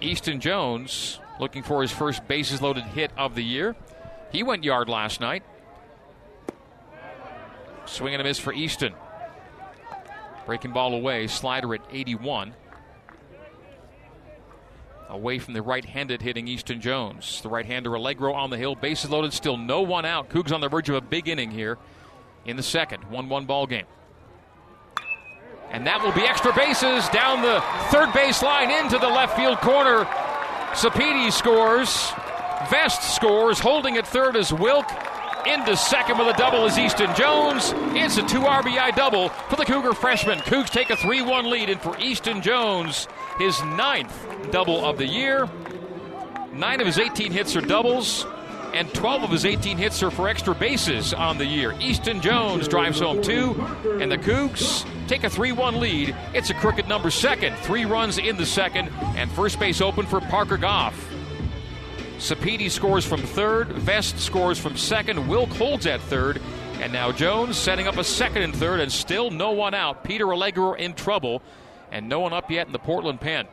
[0.00, 3.74] Easton Jones looking for his first bases loaded hit of the year.
[4.30, 5.42] He went yard last night.
[7.86, 8.94] Swing and a miss for Easton.
[10.46, 12.54] Breaking ball away, slider at 81.
[15.08, 17.40] Away from the right handed hitting Easton Jones.
[17.40, 18.74] The right hander Allegro on the hill.
[18.74, 20.28] Bases loaded, still no one out.
[20.28, 21.78] Cougs on the verge of a big inning here
[22.44, 23.04] in the second.
[23.10, 23.86] 1 1 ball game.
[25.70, 29.58] And that will be extra bases down the third base line into the left field
[29.58, 30.04] corner.
[30.72, 32.12] Sapedi scores.
[32.70, 33.58] Vest scores.
[33.58, 34.86] Holding at third is Wilk.
[35.46, 37.74] Into second with a double is Easton Jones.
[37.94, 40.38] It's a two RBI double for the Cougar freshman.
[40.38, 45.06] Cougs take a 3 1 lead, and for Easton Jones, his ninth double of the
[45.06, 45.46] year.
[46.52, 48.24] Nine of his 18 hits are doubles,
[48.74, 51.74] and 12 of his 18 hits are for extra bases on the year.
[51.80, 53.52] Easton Jones drives home two,
[54.00, 56.14] and the Cougs take a 3 1 lead.
[56.34, 57.56] It's a crooked number second.
[57.58, 60.94] Three runs in the second, and first base open for Parker Goff.
[62.18, 63.68] Sapedi scores from third.
[63.68, 65.28] Vest scores from second.
[65.28, 66.42] Wilk holds at third.
[66.80, 70.02] And now Jones setting up a second and third, and still no one out.
[70.02, 71.42] Peter Allegro in trouble,
[71.92, 73.46] and no one up yet in the Portland pen.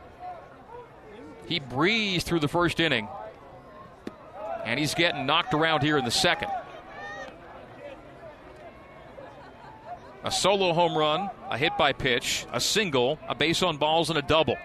[1.46, 3.08] He breezed through the first inning,
[4.64, 6.50] and he's getting knocked around here in the second.
[10.24, 14.18] A solo home run, a hit by pitch, a single, a base on balls, and
[14.18, 14.56] a double.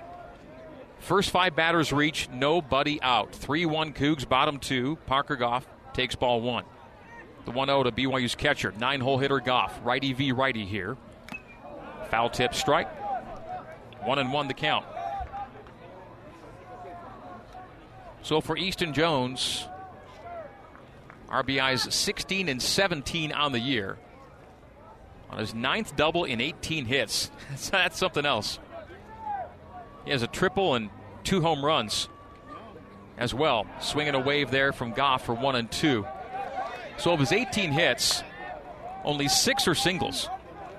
[0.99, 3.33] First five batters reach, nobody out.
[3.33, 4.97] 3 1 Cougs, bottom two.
[5.07, 6.63] Parker Goff takes ball one.
[7.45, 9.79] The 1 0 to BYU's catcher, nine hole hitter Goff.
[9.83, 10.97] Righty v righty here.
[12.11, 12.87] Foul tip strike.
[14.03, 14.85] One and one the count.
[18.21, 19.67] So for Easton Jones,
[21.29, 23.97] RBI's 16 and 17 on the year.
[25.29, 27.31] On his ninth double in 18 hits.
[27.71, 28.59] That's something else.
[30.05, 30.89] He has a triple and
[31.23, 32.07] two home runs
[33.17, 33.67] as well.
[33.81, 36.05] Swinging a wave there from Goff for one and two.
[36.97, 38.23] So of his 18 hits,
[39.03, 40.29] only six are singles.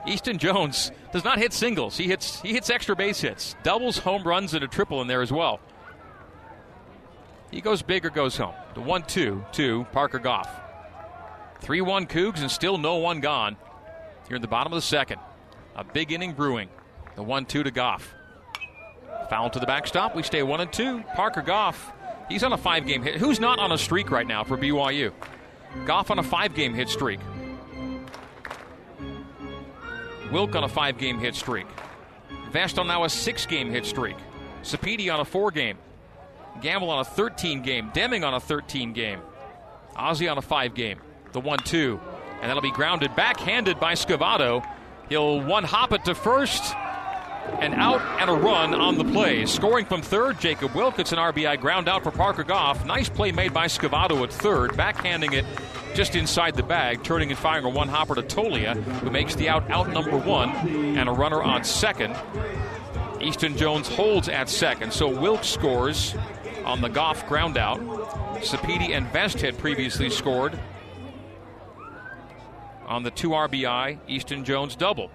[0.06, 1.96] Easton Jones does not hit singles.
[1.96, 5.22] He hits he hits extra base hits, doubles, home runs, and a triple in there
[5.22, 5.60] as well.
[7.50, 8.54] He goes big or goes home.
[8.74, 10.48] The one two to Parker Goff.
[11.60, 13.56] Three one Cougs and still no one gone.
[14.28, 15.20] Here in the bottom of the second.
[15.74, 16.68] A big inning brewing.
[17.16, 18.14] The one two to Goff.
[19.30, 20.14] Foul to the backstop.
[20.14, 21.02] We stay one and two.
[21.14, 21.92] Parker Goff.
[22.28, 23.16] He's on a five game hit.
[23.16, 25.12] Who's not on a streak right now for BYU?
[25.86, 27.20] Goff on a five game hit streak.
[30.30, 31.66] Wilk on a five game hit streak.
[32.52, 34.16] Vest on now a six game hit streak.
[34.62, 35.78] Sapedi on a four game.
[36.60, 37.90] Gamble on a 13 game.
[37.92, 39.20] Deming on a 13 game.
[39.96, 41.00] Ozzie on a 5 game.
[41.32, 42.00] The 1 2.
[42.40, 44.64] And that'll be grounded backhanded by Scavato.
[45.08, 46.74] He'll one hop it to first.
[47.60, 49.46] And out and a run on the play.
[49.46, 52.84] Scoring from third, Jacob Wilkits an RBI ground out for Parker Goff.
[52.84, 55.46] Nice play made by Scavato at third, backhanding it
[55.94, 59.48] just inside the bag, turning and firing a one hopper to Tolia, who makes the
[59.48, 62.14] out out number one, and a runner on second.
[63.20, 66.14] Easton Jones holds at second, so Wilk scores
[66.68, 67.80] on the Goff ground out.
[68.42, 70.56] Sapedi and Vest had previously scored
[72.86, 75.10] on the two RBI Easton Jones double.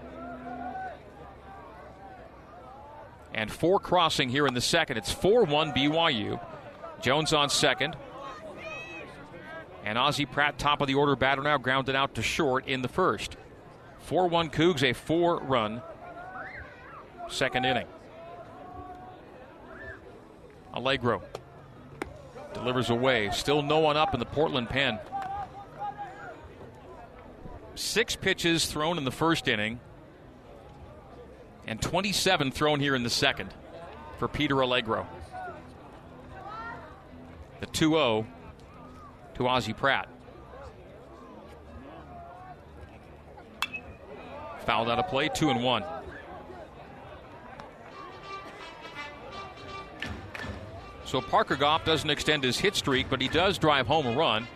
[3.36, 4.98] And four crossing here in the second.
[4.98, 6.40] It's 4 1 BYU.
[7.02, 7.96] Jones on second.
[9.86, 12.88] And Ozzie Pratt, top of the order batter now, grounded out to short in the
[12.88, 13.38] first.
[14.00, 15.84] 4 1 Cougs, a four run
[17.30, 17.88] second inning.
[20.74, 21.22] Allegro
[22.54, 23.30] delivers away.
[23.32, 25.00] Still no one up in the Portland pen.
[27.76, 29.80] Six pitches thrown in the first inning,
[31.66, 33.54] and 27 thrown here in the second
[34.20, 35.08] for Peter Allegro.
[37.60, 38.28] The 2 0
[39.36, 40.08] to Ozzie Pratt.
[44.66, 45.84] Fouled out of play, 2 and 1.
[51.14, 54.48] So Parker Goff doesn't extend his hit streak, but he does drive home a run.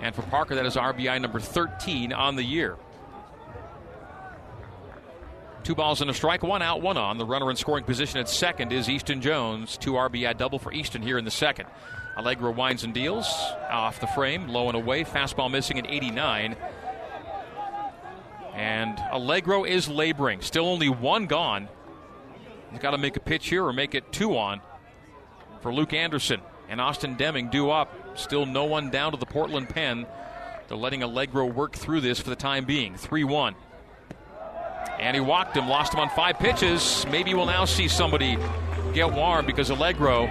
[0.00, 2.76] And for Parker, that is RBI number 13 on the year.
[5.64, 7.18] Two balls and a strike, one out, one on.
[7.18, 9.76] The runner in scoring position at second is Easton Jones.
[9.76, 11.66] Two RBI double for Easton here in the second.
[12.16, 13.26] Allegro winds and deals
[13.68, 15.02] off the frame, low and away.
[15.02, 16.54] Fastball missing at 89.
[18.54, 20.42] And Allegro is laboring.
[20.42, 21.68] Still only one gone.
[22.70, 24.60] He's got to make a pitch here or make it two on
[25.60, 26.40] for Luke Anderson.
[26.68, 27.92] And Austin Deming due up.
[28.16, 30.06] Still no one down to the Portland pen.
[30.68, 32.96] They're letting Allegro work through this for the time being.
[32.96, 33.54] 3 1.
[35.00, 37.04] And he walked him, lost him on five pitches.
[37.10, 38.38] Maybe we'll now see somebody
[38.92, 40.26] get warm because Allegro,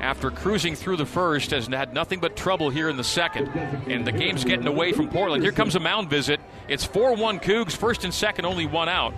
[0.00, 3.48] after cruising through the first, has had nothing but trouble here in the second.
[3.88, 5.42] And the game's getting away from Portland.
[5.42, 6.40] Here comes a mound visit.
[6.68, 9.12] It's 4 1 Cougs, first and second, only one out.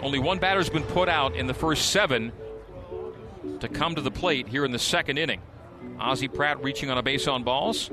[0.00, 2.32] Only one batter's been put out in the first seven
[3.60, 5.40] to come to the plate here in the second inning.
[5.98, 7.90] Ozzie Pratt reaching on a base on balls.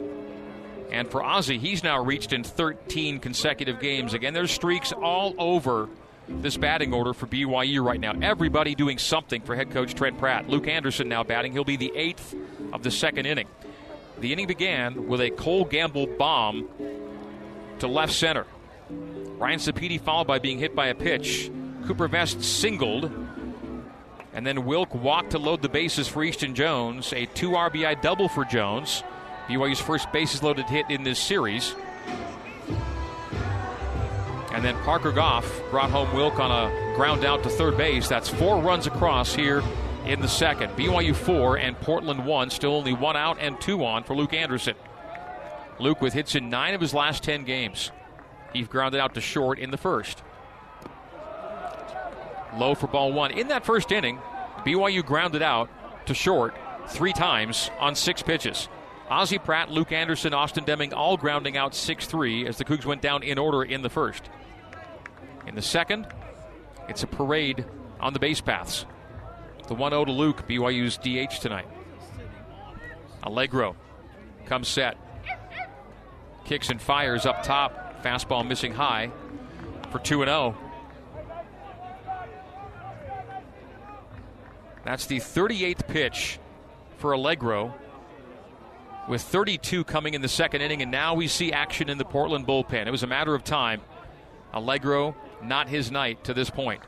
[0.91, 4.13] And for Ozzie, he's now reached in 13 consecutive games.
[4.13, 5.89] Again, there's streaks all over
[6.27, 8.13] this batting order for BYU right now.
[8.21, 10.49] Everybody doing something for head coach Trent Pratt.
[10.49, 11.51] Luke Anderson now batting.
[11.51, 12.35] He'll be the eighth
[12.73, 13.47] of the second inning.
[14.19, 16.67] The inning began with a Cole Gamble bomb
[17.79, 18.45] to left center.
[18.89, 21.51] Ryan Sapiti followed by being hit by a pitch.
[21.85, 23.11] Cooper Vest singled.
[24.35, 27.13] And then Wilk walked to load the bases for Easton Jones.
[27.13, 29.01] A two RBI double for Jones.
[29.47, 31.73] BYU's first bases loaded hit in this series.
[34.51, 38.09] And then Parker Goff brought home Wilk on a ground out to third base.
[38.09, 39.63] That's four runs across here
[40.05, 40.71] in the second.
[40.75, 42.49] BYU four and Portland one.
[42.49, 44.75] Still only one out and two on for Luke Anderson.
[45.79, 47.91] Luke with hits in nine of his last ten games.
[48.51, 50.23] He grounded out to short in the first.
[52.57, 53.31] Low for ball one.
[53.31, 54.19] In that first inning,
[54.65, 55.69] BYU grounded out
[56.07, 56.55] to short
[56.87, 58.69] three times on six pitches.
[59.09, 63.01] Ozzie Pratt, Luke Anderson, Austin Deming all grounding out 6 3 as the Cougs went
[63.01, 64.29] down in order in the first.
[65.45, 66.07] In the second,
[66.89, 67.65] it's a parade
[67.99, 68.85] on the base paths.
[69.67, 71.67] The 1 0 to Luke, BYU's DH tonight.
[73.23, 73.75] Allegro
[74.45, 74.97] comes set.
[76.45, 78.03] Kicks and fires up top.
[78.03, 79.11] Fastball missing high
[79.91, 80.57] for 2 0.
[84.85, 86.39] That's the 38th pitch
[86.97, 87.73] for Allegro
[89.07, 92.47] with 32 coming in the second inning, and now we see action in the Portland
[92.47, 92.85] bullpen.
[92.85, 93.81] It was a matter of time.
[94.53, 96.81] Allegro, not his night to this point.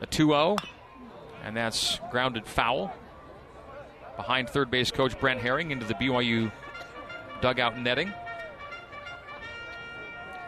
[0.00, 0.56] A 2 0,
[1.44, 2.92] and that's grounded foul
[4.16, 6.50] behind third base coach Brent Herring into the BYU
[7.40, 8.12] dugout netting.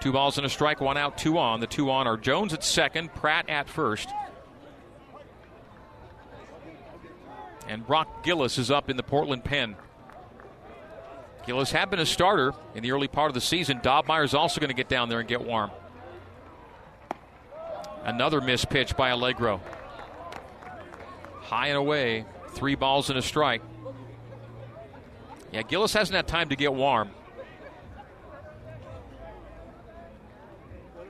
[0.00, 1.60] Two balls and a strike, one out, two on.
[1.60, 4.08] The two on are Jones at second, Pratt at first.
[7.68, 9.76] And Brock Gillis is up in the Portland pen.
[11.46, 13.80] Gillis had been a starter in the early part of the season.
[13.80, 15.70] Dobmeyer is also going to get down there and get warm.
[18.04, 19.60] Another missed pitch by Allegro.
[21.42, 23.62] High and away, three balls and a strike.
[25.52, 27.10] Yeah, Gillis hasn't had time to get warm.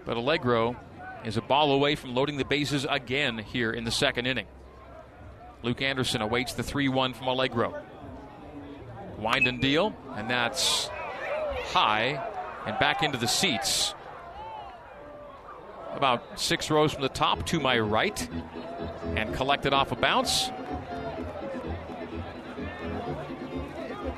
[0.04, 0.76] But Allegro
[1.24, 4.46] is a ball away from loading the bases again here in the second inning.
[5.66, 7.74] Luke Anderson awaits the 3 1 from Allegro.
[9.18, 10.88] Wind and deal, and that's
[11.72, 12.24] high
[12.64, 13.92] and back into the seats.
[15.92, 18.28] About six rows from the top to my right,
[19.16, 20.52] and collected off a bounce.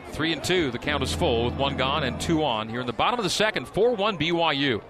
[0.08, 0.70] Three and two.
[0.70, 3.24] The count is full with one gone and two on here in the bottom of
[3.24, 3.68] the second.
[3.68, 4.82] 4 1 BYU.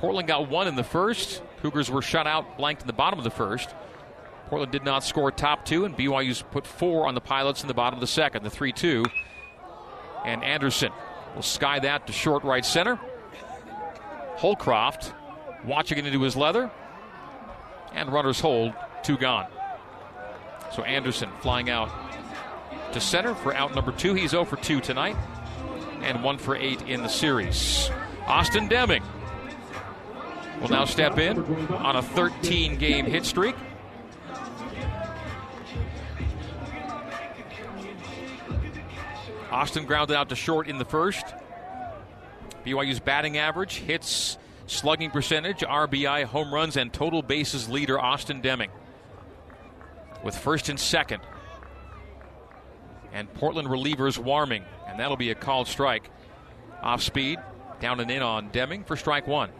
[0.00, 1.40] Portland got one in the first.
[1.62, 3.72] Cougars were shut out, blanked in the bottom of the first.
[4.54, 7.74] Portland did not score top two, and BYU's put four on the Pilots in the
[7.74, 8.44] bottom of the second.
[8.44, 9.04] The 3 2
[10.24, 10.92] and Anderson
[11.34, 13.00] will sky that to short right center.
[14.36, 15.12] Holcroft
[15.64, 16.70] watching it into his leather.
[17.94, 19.48] And runners hold, two gone.
[20.72, 21.90] So Anderson flying out
[22.92, 24.14] to center for out number two.
[24.14, 25.16] He's 0 for 2 tonight
[26.00, 27.90] and 1 for 8 in the series.
[28.28, 29.02] Austin Deming
[30.60, 31.40] will now step in
[31.72, 33.56] on a 13 game hit streak.
[39.54, 41.24] Austin grounded out to short in the first.
[42.66, 44.36] BYU's batting average, hits,
[44.66, 48.70] slugging percentage, RBI, home runs, and total bases leader Austin Deming.
[50.24, 51.22] With first and second.
[53.12, 56.10] And Portland relievers warming, and that'll be a called strike.
[56.82, 57.38] Off speed,
[57.78, 59.50] down and in on Deming for strike one.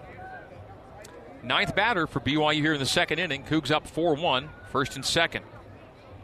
[1.44, 3.44] Ninth batter for BYU here in the second inning.
[3.44, 5.44] Cougs up 4 1, first and second.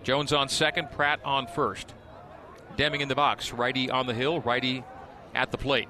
[0.02, 1.94] Jones on second, Pratt on first.
[2.80, 3.52] Deming in the box.
[3.52, 4.82] Righty on the hill, righty
[5.34, 5.86] at the plate.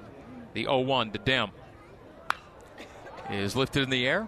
[0.51, 1.51] The 0 1 to Dem.
[3.29, 4.27] is lifted in the air.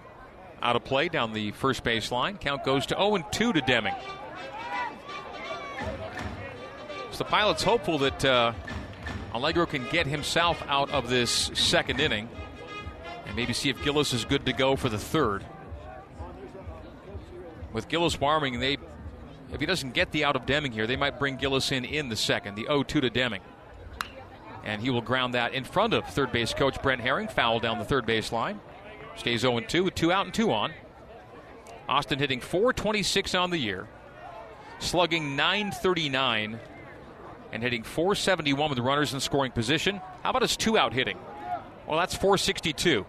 [0.62, 2.38] Out of play down the first base line.
[2.38, 3.94] Count goes to 0 2 to Deming.
[7.12, 8.54] So the Pilots hopeful that uh,
[9.34, 12.30] Allegro can get himself out of this second inning
[13.26, 15.44] and maybe see if Gillis is good to go for the third.
[17.74, 18.78] With Gillis warming, they
[19.54, 22.10] if he doesn't get the out of Deming here, they might bring Gillis in in
[22.10, 23.42] the second, the 0 2 to Deming.
[24.64, 27.80] And he will ground that in front of third base coach Brent Herring, foul down
[27.80, 28.60] the third base line.
[29.16, 30.74] Stays 0 2 with two out and two on.
[31.88, 33.88] Austin hitting 426 on the year,
[34.80, 36.60] slugging 939,
[37.52, 40.02] and hitting 471 with runners in scoring position.
[40.24, 41.18] How about his two out hitting?
[41.86, 43.06] Well, that's 462.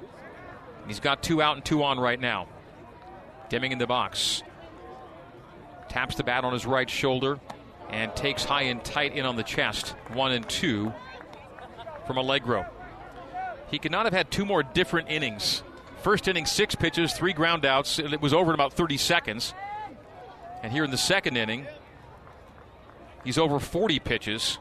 [0.88, 2.48] He's got two out and two on right now.
[3.48, 4.42] Deming in the box.
[5.94, 7.38] Taps the bat on his right shoulder
[7.88, 9.90] and takes high and tight in on the chest.
[10.12, 10.92] One and two
[12.04, 12.66] from Allegro.
[13.70, 15.62] He could not have had two more different innings.
[16.02, 19.54] First inning, six pitches, three groundouts, it was over in about 30 seconds.
[20.64, 21.64] And here in the second inning,
[23.22, 24.58] he's over 40 pitches,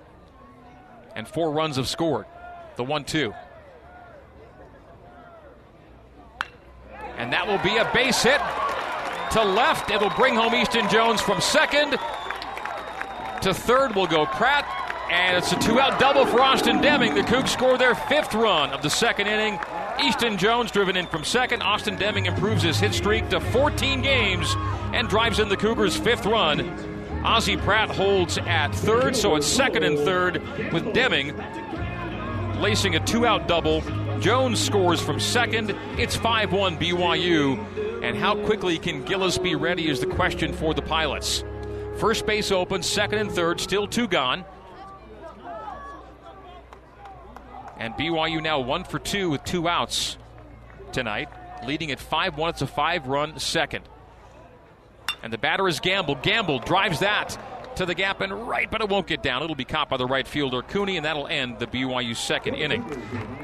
[1.16, 2.28] and four runs have scored.
[2.76, 3.34] The 1 2.
[7.18, 8.40] And that will be a base hit
[9.34, 9.90] to left.
[9.90, 11.98] It'll bring home Easton Jones from second.
[13.42, 14.66] To third will go Pratt.
[15.12, 17.14] And it's a two out double for Austin Deming.
[17.16, 19.60] The Cougs score their fifth run of the second inning.
[20.04, 21.62] Easton Jones driven in from second.
[21.62, 24.56] Austin Deming improves his hit streak to 14 games
[24.94, 26.62] and drives in the Cougars' fifth run.
[27.24, 31.36] Ozzie Pratt holds at third, so it's second and third with Deming
[32.64, 33.82] lacing a two out double.
[34.20, 35.72] Jones scores from second.
[35.98, 37.73] It's 5 1 BYU.
[38.04, 41.42] And how quickly can Gillis be ready is the question for the Pilots.
[41.98, 44.44] First base open, second and third, still two gone.
[47.78, 50.18] And BYU now one for two with two outs
[50.92, 51.30] tonight,
[51.66, 52.50] leading at 5 1.
[52.50, 53.88] It's a five run second.
[55.24, 56.16] And the batter is Gamble.
[56.16, 57.38] Gamble drives that
[57.78, 59.44] to the gap and right, but it won't get down.
[59.44, 62.86] It'll be caught by the right fielder Cooney, and that'll end the BYU second inning.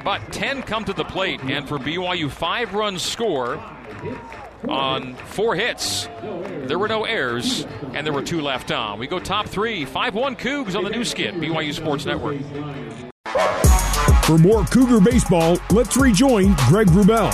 [0.04, 3.56] But 10 come to the plate, and for BYU, five runs score
[4.68, 6.08] on four hits.
[6.66, 9.00] There were no errors, and there were two left on.
[9.00, 12.38] We go top three, 5 1 Cougs on the Nu Skin, BYU Sports Network.
[14.26, 17.34] For more Cougar baseball, let's rejoin Greg Wrubell.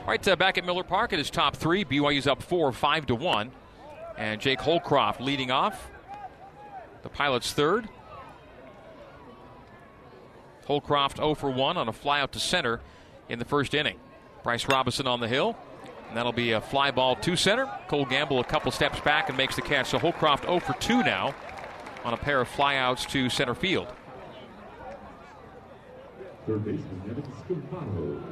[0.00, 1.84] All right, uh, back at Miller Park, it is top three.
[1.84, 3.52] BYU's up four, five to one,
[4.18, 5.88] and Jake Holcroft leading off.
[7.02, 7.88] The Pilots third.
[10.70, 12.78] Holcroft 0 for 1 on a flyout to center
[13.28, 13.98] in the first inning.
[14.44, 15.56] Bryce Robinson on the hill.
[16.06, 17.68] And that'll be a fly ball to center.
[17.88, 19.88] Cole Gamble a couple steps back and makes the catch.
[19.88, 21.34] So Holcroft 0 for 2 now
[22.04, 23.88] on a pair of flyouts to center field.
[26.46, 28.22] Third baseman Evan Scavato.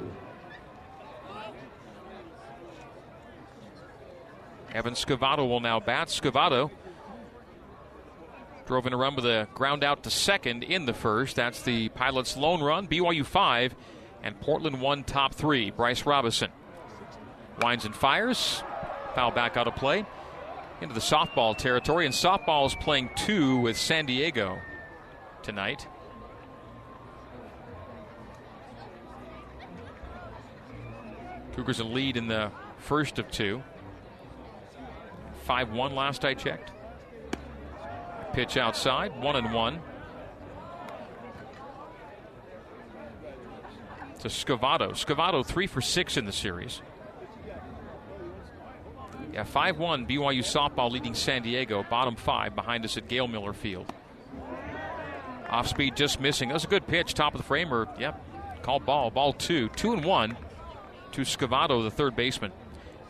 [4.73, 6.07] Evan Scavato will now bat.
[6.07, 6.71] Scavato
[8.69, 11.35] drove in a run with a ground out to second in the first.
[11.37, 12.87] That's the Pilots' lone run.
[12.87, 13.75] BYU 5
[14.23, 15.71] and Portland 1 top 3.
[15.71, 16.51] Bryce Robinson
[17.63, 18.63] winds and fires.
[19.15, 20.05] Foul back out of play
[20.83, 22.05] into the softball territory.
[22.05, 24.59] And softball is playing two with San Diego
[25.43, 25.89] tonight.
[31.57, 33.63] Cougars a lead in the first of two.
[35.45, 36.73] 5 1 last I checked.
[38.33, 39.81] Pitch outside, 1 and 1.
[44.21, 44.91] To Scavato.
[44.91, 46.83] Scavato 3 for 6 in the series.
[49.33, 53.53] Yeah, 5 1 BYU softball leading San Diego, bottom five behind us at Gail Miller
[53.53, 53.87] Field.
[55.49, 56.49] Off speed just missing.
[56.49, 57.89] That was a good pitch, top of the framer.
[57.99, 59.11] Yep, called ball.
[59.11, 59.69] Ball two.
[59.71, 60.37] 2 and 1
[61.13, 62.53] to Scavato, the third baseman.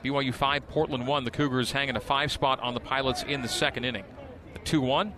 [0.05, 1.25] BYU 5, Portland 1.
[1.25, 4.05] The Cougars hanging a five spot on the Pilots in the second inning.
[4.55, 5.12] A 2 1.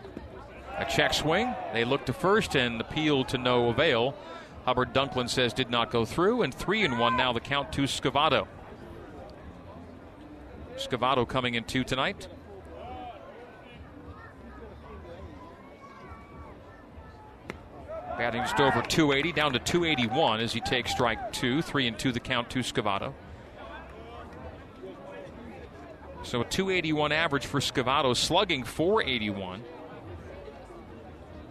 [0.78, 1.54] A check swing.
[1.72, 4.14] They look to first and the appeal to no avail.
[4.64, 6.42] Hubbard Dunklin says did not go through.
[6.42, 8.46] And 3 and 1 now the count to Scavato.
[10.76, 12.28] Scavato coming in two tonight.
[18.16, 21.62] Batting just over 280, down to 281 as he takes strike two.
[21.62, 23.14] Three and two the count to Scavato.
[26.22, 29.62] So a 281 average for Scavato, slugging 481.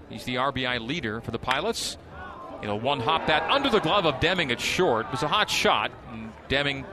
[0.09, 1.97] He's the RBI leader for the Pilots.
[2.61, 5.07] He'll one hop that under the glove of Deming at short.
[5.07, 6.85] It was a hot shot, and Deming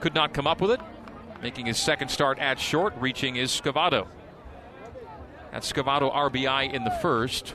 [0.00, 0.80] could not come up with it.
[1.42, 4.06] Making his second start at short, reaching is Scavato.
[5.52, 7.54] That Scavato RBI in the first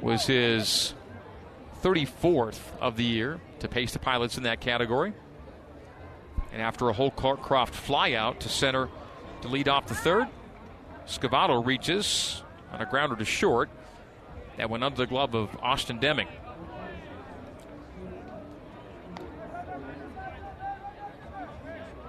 [0.00, 0.94] was his
[1.82, 5.12] 34th of the year to pace the Pilots in that category.
[6.52, 8.88] And after a Holcroft flyout to center
[9.42, 10.26] to lead off the third,
[11.06, 12.42] Scavato reaches
[12.72, 13.70] on a grounder to short.
[14.56, 16.28] That went under the glove of Austin Deming.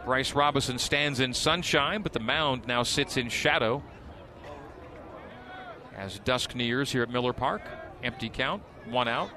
[0.03, 3.83] Bryce Robinson stands in sunshine, but the mound now sits in shadow.
[5.95, 7.61] As dusk nears here at Miller Park,
[8.03, 9.29] empty count, one out.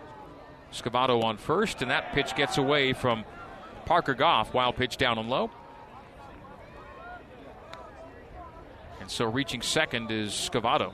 [0.73, 3.25] Scavato on first, and that pitch gets away from
[3.87, 4.55] Parker Goff.
[4.55, 5.51] Wild pitch down and low.
[9.01, 10.93] And so reaching second is Scavato.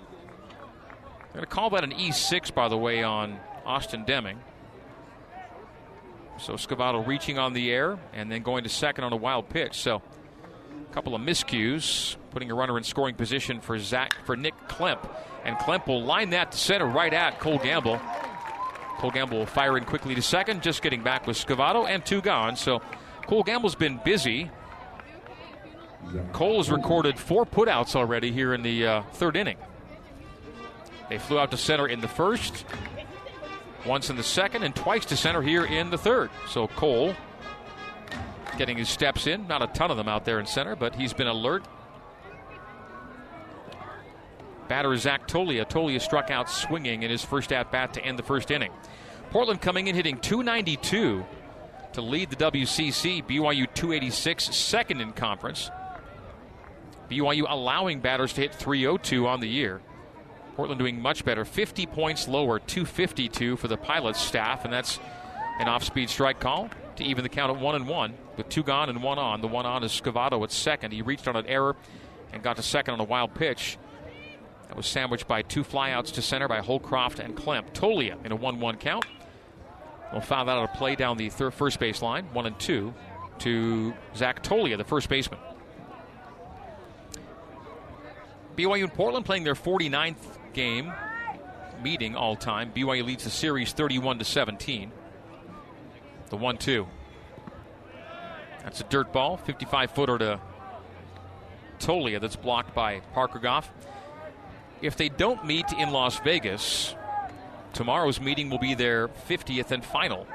[1.32, 4.40] They're going to call that an E6, by the way, on Austin Deming.
[6.38, 9.80] So Scavato reaching on the air and then going to second on a wild pitch.
[9.80, 10.02] So
[10.90, 15.08] a couple of miscues, putting a runner in scoring position for Zach for Nick Klemp.
[15.44, 18.00] And Klemp will line that to center right at Cole Gamble.
[19.00, 22.20] Cole Gamble will fire in quickly to second, just getting back with Scavato and two
[22.20, 22.54] gone.
[22.54, 22.82] So
[23.26, 24.50] Cole Gamble's been busy.
[26.34, 29.56] Cole has recorded four putouts already here in the uh, third inning.
[31.08, 32.66] They flew out to center in the first,
[33.86, 36.28] once in the second, and twice to center here in the third.
[36.46, 37.14] So Cole
[38.58, 39.46] getting his steps in.
[39.46, 41.64] Not a ton of them out there in center, but he's been alert.
[44.70, 45.68] Batter Zach Tolia.
[45.68, 48.70] Tolia struck out swinging in his first at bat to end the first inning.
[49.30, 51.26] Portland coming in hitting 292
[51.94, 53.26] to lead the WCC.
[53.26, 55.72] BYU 286, second in conference.
[57.10, 59.80] BYU allowing batters to hit 302 on the year.
[60.54, 65.00] Portland doing much better, 50 points lower, 252 for the Pilots staff, and that's
[65.58, 68.88] an off-speed strike call to even the count at one and one with two gone
[68.88, 69.40] and one on.
[69.40, 70.92] The one on is Scavato at second.
[70.92, 71.74] He reached on an error
[72.32, 73.76] and got to second on a wild pitch.
[74.70, 77.72] That was sandwiched by two flyouts to center by Holcroft and Klemp.
[77.72, 79.04] Tolia in a 1-1 count.
[80.12, 82.94] We'll foul that out of play down the third, first base line, one and two,
[83.40, 85.40] to Zach Tolia, the first baseman.
[88.56, 90.14] BYU and Portland playing their 49th
[90.52, 90.92] game
[91.82, 92.70] meeting all time.
[92.72, 94.92] BYU leads the series 31 to 17.
[96.28, 96.86] The 1 2.
[98.62, 100.40] That's a dirt ball, 55 footer to
[101.80, 103.68] Tolia that's blocked by Parker Goff.
[104.82, 106.94] If they don't meet in Las Vegas,
[107.72, 110.26] tomorrow's meeting will be their 50th and final.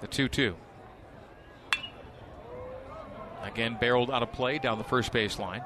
[0.00, 0.56] The 2 2.
[3.42, 5.64] Again, barreled out of play down the first baseline.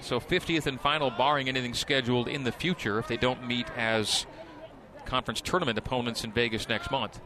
[0.00, 4.26] So 50th and final, barring anything scheduled in the future if they don't meet as
[5.04, 7.20] conference tournament opponents in Vegas next month.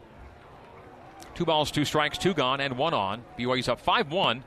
[1.35, 3.21] Two balls, two strikes, two gone, and one on.
[3.37, 4.43] BYU's up 5 1.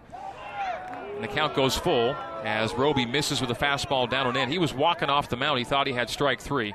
[1.14, 4.50] And the count goes full as Roby misses with a fastball down and in.
[4.50, 5.58] He was walking off the mound.
[5.58, 6.74] He thought he had strike three.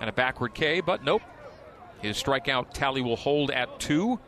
[0.00, 1.22] And a backward K, but nope.
[2.02, 4.18] His strikeout tally will hold at two.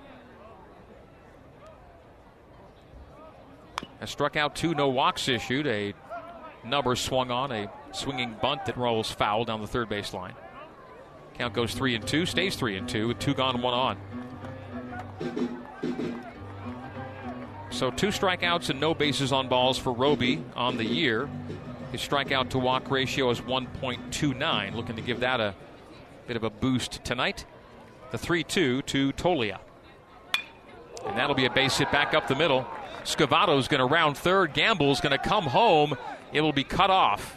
[3.99, 5.67] Has struck out two, no walks issued.
[5.67, 5.95] A
[6.65, 10.35] number swung on, a swinging bunt that rolls foul down the third base line.
[11.35, 13.99] Count goes three and two, stays three and two, with two gone, one on.
[17.71, 21.29] So two strikeouts and no bases on balls for Roby on the year.
[21.93, 24.75] His strikeout to walk ratio is 1.29.
[24.75, 25.55] Looking to give that a
[26.27, 27.45] bit of a boost tonight.
[28.13, 29.59] The 3 2 to Tolia.
[31.07, 32.67] And that'll be a base hit back up the middle.
[33.05, 34.55] Scavato's going to round third.
[34.55, 35.97] Gamble's going to come home.
[36.33, 37.37] It will be cut off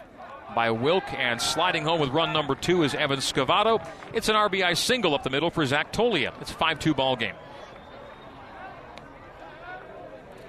[0.56, 3.86] by Wilk, and sliding home with run number two is Evan Scavato.
[4.14, 6.34] It's an RBI single up the middle for Zach Tolia.
[6.42, 7.36] It's a 5 2 ball game.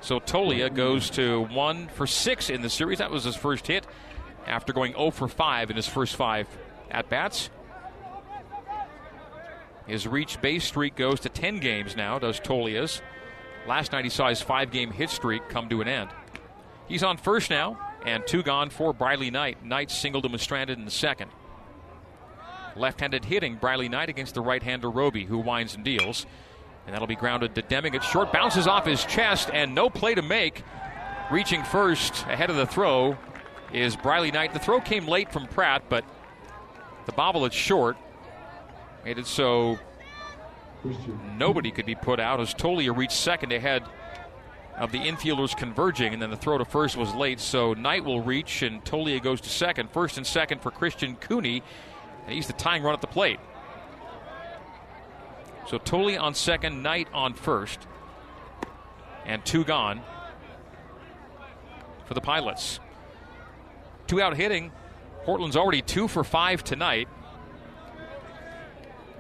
[0.00, 2.98] So Tolia goes to one for six in the series.
[2.98, 3.86] That was his first hit
[4.46, 6.46] after going 0 for 5 in his first five
[6.90, 7.50] at bats.
[9.86, 13.02] His reach base streak goes to 10 games now, does Tolia's.
[13.66, 16.10] Last night he saw his five game hit streak come to an end.
[16.88, 19.64] He's on first now, and two gone for Briley Knight.
[19.64, 21.30] Knight singled him was stranded in the second.
[22.76, 26.24] Left handed hitting Briley Knight against the right hander Roby, who winds and deals.
[26.90, 27.94] And that'll be grounded to Deming.
[27.94, 30.64] It's short, bounces off his chest, and no play to make.
[31.30, 33.16] Reaching first ahead of the throw
[33.72, 34.54] is Briley Knight.
[34.54, 36.04] The throw came late from Pratt, but
[37.06, 37.96] the bobble is short.
[39.04, 39.78] Made it so
[41.38, 43.84] nobody could be put out as Tolia reached second ahead
[44.76, 47.38] of the infielders converging, and then the throw to first was late.
[47.38, 49.92] So Knight will reach, and Tolia goes to second.
[49.92, 51.62] First and second for Christian Cooney,
[52.26, 53.38] and he's the tying run at the plate.
[55.70, 57.78] So Tolia on second, Knight on first,
[59.24, 60.02] and two gone
[62.06, 62.80] for the Pilots.
[64.08, 64.72] Two out hitting.
[65.22, 67.06] Portland's already two for five tonight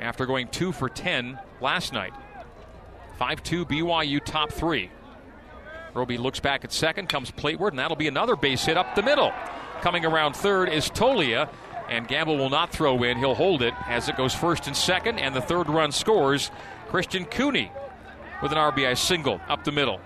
[0.00, 2.14] after going two for 10 last night.
[3.16, 4.90] 5 2 BYU top three.
[5.94, 9.02] Roby looks back at second, comes plateward, and that'll be another base hit up the
[9.02, 9.32] middle.
[9.82, 11.48] Coming around third is Tolia,
[11.90, 13.18] and Gamble will not throw in.
[13.18, 16.50] He'll hold it as it goes first and second, and the third run scores
[16.88, 17.70] Christian Cooney
[18.40, 20.00] with an RBI single up the middle.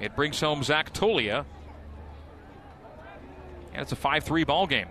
[0.00, 1.44] It brings home Zach Tolia,
[3.72, 4.88] and it's a 5 3 ball game.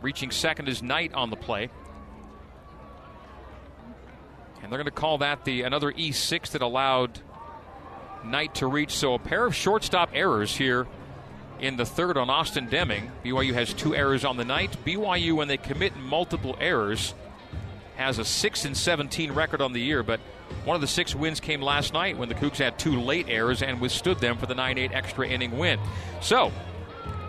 [0.00, 1.70] Reaching second is Knight on the play.
[4.62, 7.20] And they're going to call that the another E6 that allowed
[8.24, 8.92] Knight to reach.
[8.92, 10.86] So a pair of shortstop errors here
[11.60, 13.10] in the third on Austin Deming.
[13.24, 14.76] BYU has two errors on the night.
[14.84, 17.14] BYU, when they commit multiple errors,
[17.96, 20.20] has a 6 and 17 record on the year, but
[20.64, 23.62] one of the six wins came last night when the Cougs had two late errors
[23.62, 25.78] and withstood them for the 9 8 extra inning win.
[26.20, 26.52] So,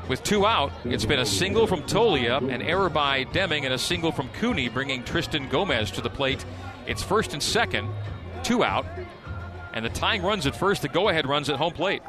[0.08, 3.78] with two out, it's been a single from Tolia, an error by Deming, and a
[3.78, 6.44] single from Cooney, bringing Tristan Gomez to the plate.
[6.88, 7.90] It's first and second,
[8.44, 8.86] two out,
[9.74, 12.02] and the tying runs at first, the go ahead runs at home plate.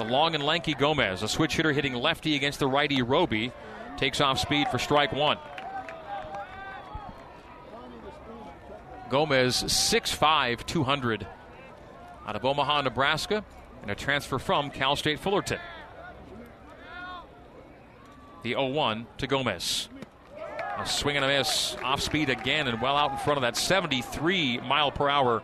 [0.00, 3.52] The long and lanky Gomez, a switch hitter hitting lefty against the righty Roby,
[3.98, 5.36] takes off speed for strike one.
[9.10, 11.26] Gomez, 6'5, 200,
[12.26, 13.44] out of Omaha, Nebraska
[13.82, 15.58] and a transfer from Cal State Fullerton.
[18.42, 19.90] The 0 1 to Gomez.
[20.78, 23.54] A swing and a miss, off speed again, and well out in front of that
[23.54, 25.42] 73 mile per hour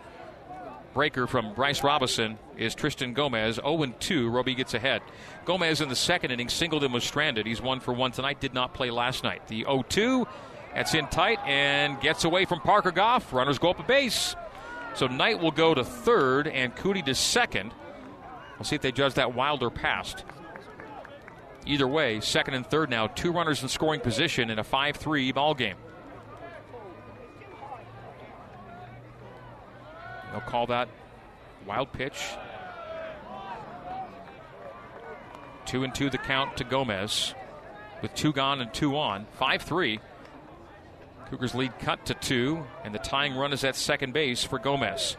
[0.97, 3.57] breaker from Bryce Robinson is Tristan Gomez.
[3.57, 4.31] 0 2.
[4.31, 5.03] Roby gets ahead.
[5.45, 7.45] Gomez in the second inning singled and was stranded.
[7.45, 9.47] He's one for one tonight, did not play last night.
[9.47, 10.27] The 0 2.
[10.75, 13.31] That's in tight and gets away from Parker Goff.
[13.35, 14.35] Runners go up a base.
[14.95, 17.75] So Knight will go to third and Cooney to second.
[18.57, 20.25] We'll see if they judge that wilder past.
[21.67, 25.33] Either way, second and third now, two runners in scoring position in a 5 3
[25.33, 25.77] ball game.
[30.37, 30.91] They'll call that
[31.67, 32.23] wild pitch.
[35.65, 37.35] Two and two the count to Gomez
[38.03, 39.25] with two gone and two on.
[39.39, 39.99] 5 3.
[41.31, 45.17] Cougars lead cut to two, and the tying run is at second base for Gomez.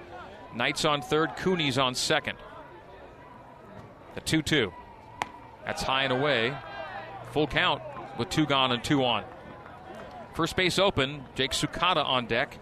[0.56, 2.38] Knight's on third, Cooney's on second.
[4.14, 4.72] The 2 2.
[5.66, 6.56] That's high and away.
[7.32, 7.82] Full count
[8.20, 9.24] with two gone and two on.
[10.36, 11.26] First base open.
[11.34, 12.60] Jake Sukata on deck.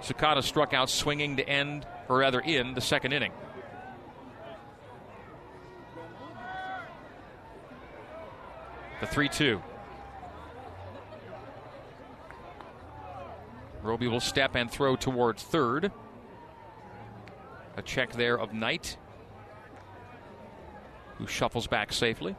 [0.00, 3.32] Sukata struck out swinging to end, or rather in, the second inning.
[9.00, 9.62] The 3 2.
[13.82, 15.92] Roby will step and throw towards third.
[17.76, 18.96] A check there of Knight
[21.18, 22.36] who shuffles back safely.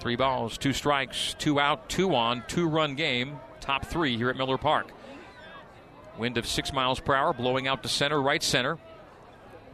[0.00, 3.38] Three balls, two strikes, two out, two on, two run game.
[3.60, 4.92] Top three here at Miller Park.
[6.18, 8.78] Wind of six miles per hour blowing out to center, right center.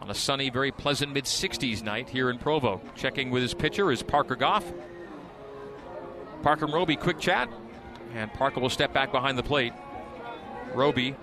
[0.00, 2.80] On a sunny, very pleasant mid 60s night here in Provo.
[2.96, 4.64] Checking with his pitcher is Parker Goff.
[6.42, 7.48] Parker and Roby, quick chat.
[8.14, 9.72] And Parker will step back behind the plate.
[10.74, 11.14] Roby,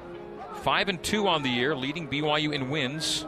[0.61, 3.25] 5 and 2 on the year, leading BYU in wins.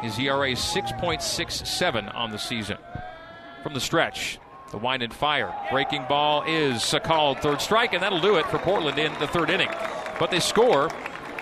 [0.00, 2.78] His ERA 6.67 on the season.
[3.62, 4.38] From the stretch,
[4.70, 5.52] the wind and fire.
[5.70, 9.26] Breaking ball is a called third strike, and that'll do it for Portland in the
[9.26, 9.70] third inning.
[10.18, 10.90] But they score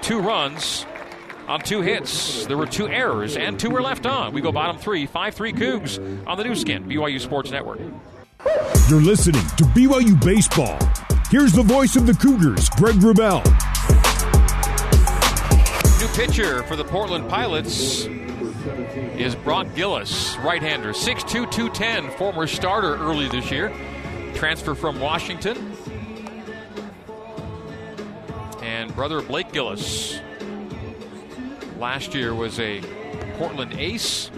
[0.01, 0.87] two runs
[1.47, 2.47] on two hits.
[2.47, 4.33] There were two errors, and two were left on.
[4.33, 7.81] We go bottom three, 5 3 Cougs on the Nu Skin, BYU Sports Network.
[8.89, 10.79] You're listening to BYU Baseball.
[11.31, 13.45] Here's the voice of the Cougars, Greg Wrubell.
[16.01, 18.07] New pitcher for the Portland Pilots
[19.19, 23.73] is Brock Gillis, right hander, 6'2, 210, former starter early this year.
[24.35, 25.77] Transfer from Washington.
[28.63, 30.21] And brother Blake Gillis
[31.79, 32.81] last year was a
[33.39, 34.31] Portland ace.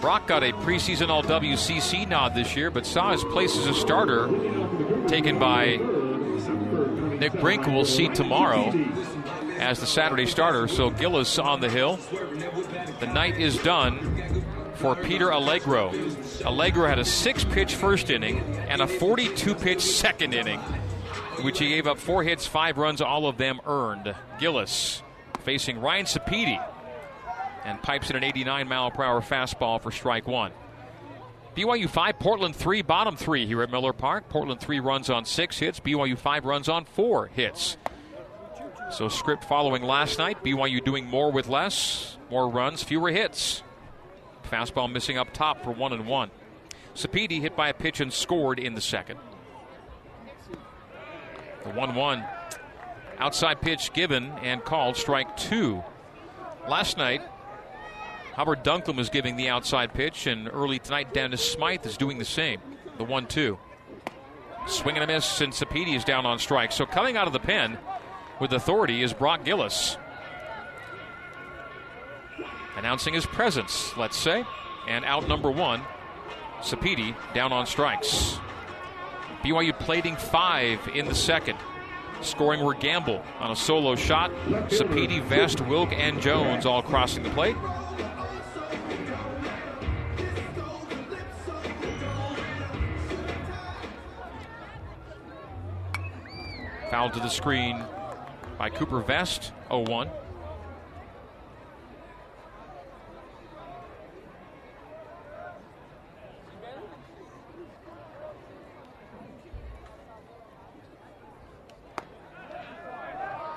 [0.00, 3.74] Brock got a preseason All WCC nod this year, but saw his place as a
[3.74, 4.26] starter
[5.06, 5.76] taken by
[7.18, 8.72] Nick Brink, we'll see tomorrow
[9.64, 10.68] as the Saturday starter.
[10.68, 11.98] So Gillis on the hill.
[13.00, 14.44] The night is done
[14.74, 15.92] for Peter Allegro.
[16.44, 20.60] Allegro had a six pitch first inning and a 42 pitch second inning,
[21.40, 24.14] which he gave up four hits, five runs, all of them earned.
[24.38, 25.02] Gillis
[25.40, 26.62] facing Ryan Sapedi
[27.64, 30.52] and pipes in an 89 mile per hour fastball for strike one.
[31.56, 34.28] BYU 5, Portland 3, bottom 3 here at Miller Park.
[34.28, 37.76] Portland 3 runs on 6 hits, BYU 5 runs on 4 hits.
[38.90, 43.62] So, script following last night BYU doing more with less, more runs, fewer hits.
[44.50, 46.30] Fastball missing up top for 1 and 1.
[46.94, 49.18] Sapedi hit by a pitch and scored in the second.
[51.64, 52.24] The 1 1
[53.18, 55.82] outside pitch given and called strike two.
[56.68, 57.22] Last night,
[58.34, 62.24] Hubbard Dunklin was giving the outside pitch, and early tonight, Dennis Smythe is doing the
[62.24, 62.60] same.
[62.98, 63.58] The 1 2.
[64.66, 66.72] Swing and a miss, and Sapedi is down on strike.
[66.72, 67.78] So coming out of the pen
[68.40, 69.96] with authority is Brock Gillis.
[72.76, 74.44] Announcing his presence, let's say.
[74.88, 75.82] And out number one,
[76.60, 78.38] Sapedi down on strikes.
[79.42, 81.58] BYU plating five in the second.
[82.20, 84.30] Scoring were Gamble on a solo shot.
[84.68, 87.56] Sapedi, Vest, Wilk, and Jones all crossing the plate.
[96.90, 97.84] Foul to the screen
[98.64, 100.10] by Cooper Vest, 0 1.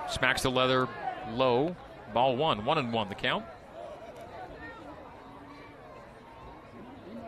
[0.09, 0.89] Smacks the leather
[1.31, 1.73] low.
[2.13, 2.65] Ball one.
[2.65, 3.45] One and one the count.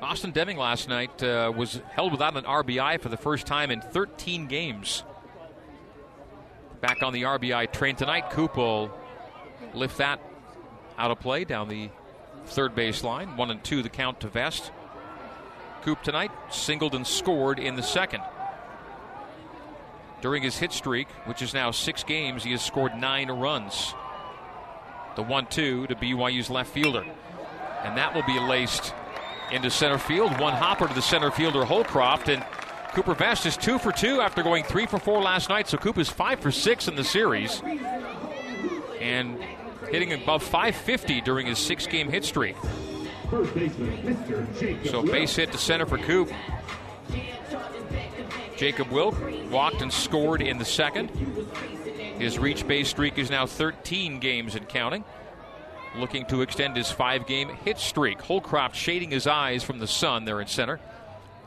[0.02, 3.80] Austin Deming last night uh, was held without an RBI for the first time in
[3.80, 5.06] 13 games.
[6.82, 8.30] Back on the RBI train tonight.
[8.30, 8.98] Coop will
[9.74, 10.22] lift that
[10.98, 11.90] out of play down the
[12.46, 13.36] third base line.
[13.36, 14.72] One and two the count to Vest.
[15.82, 18.24] Coop tonight singled and scored in the second.
[20.22, 23.94] During his hit streak, which is now six games, he has scored nine runs.
[25.16, 27.06] The 1 2 to BYU's left fielder.
[27.84, 28.94] And that will be laced
[29.52, 30.40] into center field.
[30.40, 32.30] One hopper to the center fielder, Holcroft.
[32.30, 32.44] And
[32.94, 35.68] Cooper Vest is two for two after going three for four last night.
[35.68, 37.62] So Coop is five for six in the series.
[39.00, 39.40] And
[39.92, 42.56] hitting above 550 during his six game hit streak.
[44.86, 46.32] So base hit to center for Coop.
[48.58, 49.16] Jacob Wilk
[49.50, 51.10] walked and scored in the second.
[52.18, 55.06] His reach base streak is now 13 games and counting.
[55.96, 58.20] Looking to extend his five game hit streak.
[58.22, 60.80] Holcroft shading his eyes from the sun there in center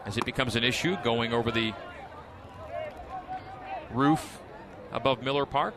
[0.06, 1.72] as it becomes an issue going over the
[3.90, 4.40] roof
[4.92, 5.74] above Miller Park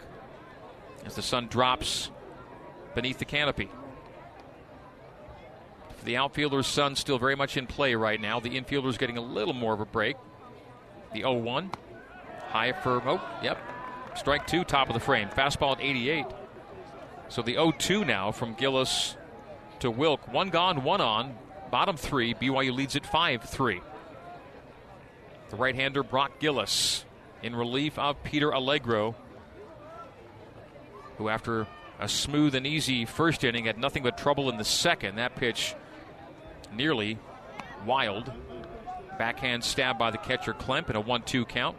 [1.05, 2.09] as the sun drops
[2.93, 3.69] beneath the canopy.
[6.03, 8.39] The outfielder's sun still very much in play right now.
[8.39, 10.15] The infielder's getting a little more of a break.
[11.13, 11.71] The 0 1.
[12.49, 13.57] High for, oh, yep.
[14.15, 15.29] Strike two, top of the frame.
[15.29, 16.25] Fastball at 88.
[17.27, 19.17] So the 0 2 now from Gillis
[19.79, 20.31] to Wilk.
[20.31, 21.35] One gone, one on.
[21.71, 22.33] Bottom three.
[22.35, 23.81] BYU leads at 5 3.
[25.49, 27.05] The right hander, Brock Gillis,
[27.43, 29.15] in relief of Peter Allegro,
[31.17, 31.67] who, after
[31.99, 35.15] a smooth and easy first inning, had nothing but trouble in the second.
[35.15, 35.75] That pitch
[36.73, 37.19] nearly
[37.85, 38.31] wild.
[39.17, 41.77] Backhand stab by the catcher Klemp in a 1 2 count.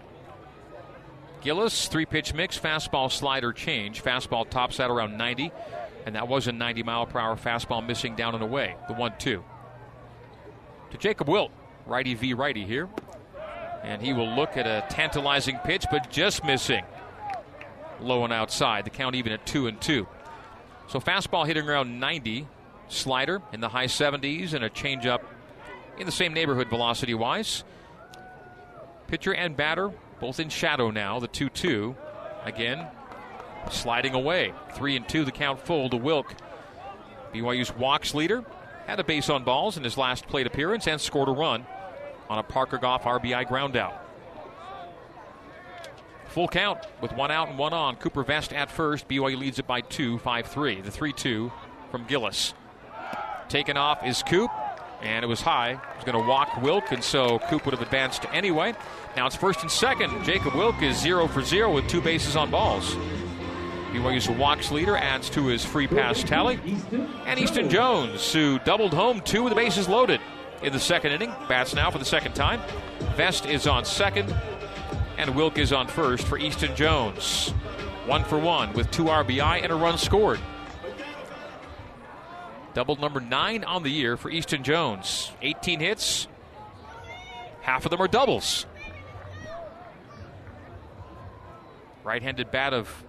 [1.42, 4.02] Gillis, three pitch mix, fastball, slider, change.
[4.02, 5.52] Fastball tops out around 90,
[6.06, 8.74] and that was a 90 mile per hour fastball missing down and away.
[8.88, 9.44] The 1 2.
[10.92, 11.52] To Jacob Wilk,
[11.84, 12.88] righty v righty here.
[13.86, 16.84] And he will look at a tantalizing pitch, but just missing.
[18.00, 18.84] Low and outside.
[18.84, 20.06] The count even at 2 and 2.
[20.88, 22.48] So fastball hitting around 90,
[22.88, 25.20] slider in the high 70s, and a changeup
[25.98, 27.62] in the same neighborhood velocity wise.
[29.06, 31.20] Pitcher and batter both in shadow now.
[31.20, 31.94] The 2 2.
[32.44, 32.86] Again,
[33.70, 34.52] sliding away.
[34.74, 36.34] 3 and 2, the count full to Wilk.
[37.32, 38.44] BYU's walks leader
[38.86, 41.66] had a base on balls in his last plate appearance and scored a run
[42.28, 43.98] on a Parker Goff RBI groundout.
[46.28, 47.96] Full count with one out and one on.
[47.96, 49.08] Cooper Vest at first.
[49.08, 50.80] BYU leads it by two, 5 3.
[50.82, 51.52] The 3 2
[51.90, 52.52] from Gillis.
[53.48, 54.50] Taken off is Coop
[55.02, 55.72] and it was high.
[55.72, 58.74] He was going to walk Wilk, and so Coop would have advanced anyway.
[59.16, 60.24] Now it's first and second.
[60.24, 62.94] Jacob Wilk is zero for zero with two bases on balls.
[63.92, 66.58] BYU's walks leader adds to his free pass tally.
[67.24, 70.20] And Easton Jones, who doubled home two with the bases loaded
[70.62, 72.60] in the second inning, bats now for the second time.
[73.14, 74.34] Vest is on second,
[75.18, 77.50] and Wilk is on first for Easton Jones.
[78.06, 80.40] One for one with two RBI and a run scored.
[82.74, 85.32] Double number nine on the year for Easton Jones.
[85.42, 86.28] 18 hits,
[87.62, 88.66] half of them are doubles.
[92.04, 93.04] Right handed bat of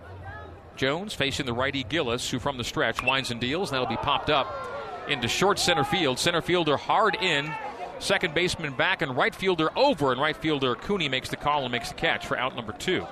[0.76, 3.72] Jones facing the righty Gillis, who from the stretch winds and deals.
[3.72, 4.77] That'll be popped up
[5.10, 6.20] into short center field.
[6.20, 7.54] Center fielder hard in
[8.00, 11.72] Second baseman back and right fielder over, and right fielder Cooney makes the call and
[11.72, 13.06] makes the catch for out number two.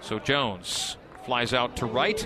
[0.00, 2.24] So Jones flies out to right.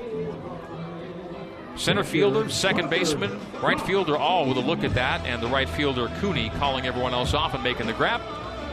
[1.76, 5.68] Center fielder, second baseman, right fielder, all with a look at that, and the right
[5.68, 8.20] fielder Cooney calling everyone else off and making the grab.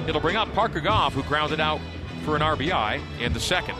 [0.07, 1.79] It'll bring up Parker Goff, who grounded out
[2.25, 3.77] for an RBI in the second.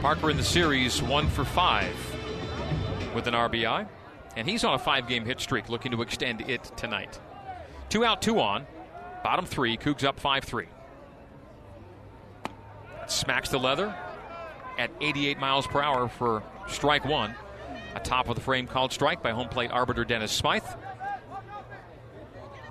[0.00, 2.11] Parker in the series, one for five
[3.14, 3.86] with an RBI,
[4.36, 7.18] and he's on a five game hit streak, looking to extend it tonight.
[7.88, 8.66] Two out, two on.
[9.22, 10.66] Bottom three, Cougs up 5 3.
[13.06, 13.94] Smacks the leather
[14.78, 17.34] at 88 miles per hour for strike one.
[17.94, 20.64] A top of the frame called strike by home plate arbiter Dennis Smythe.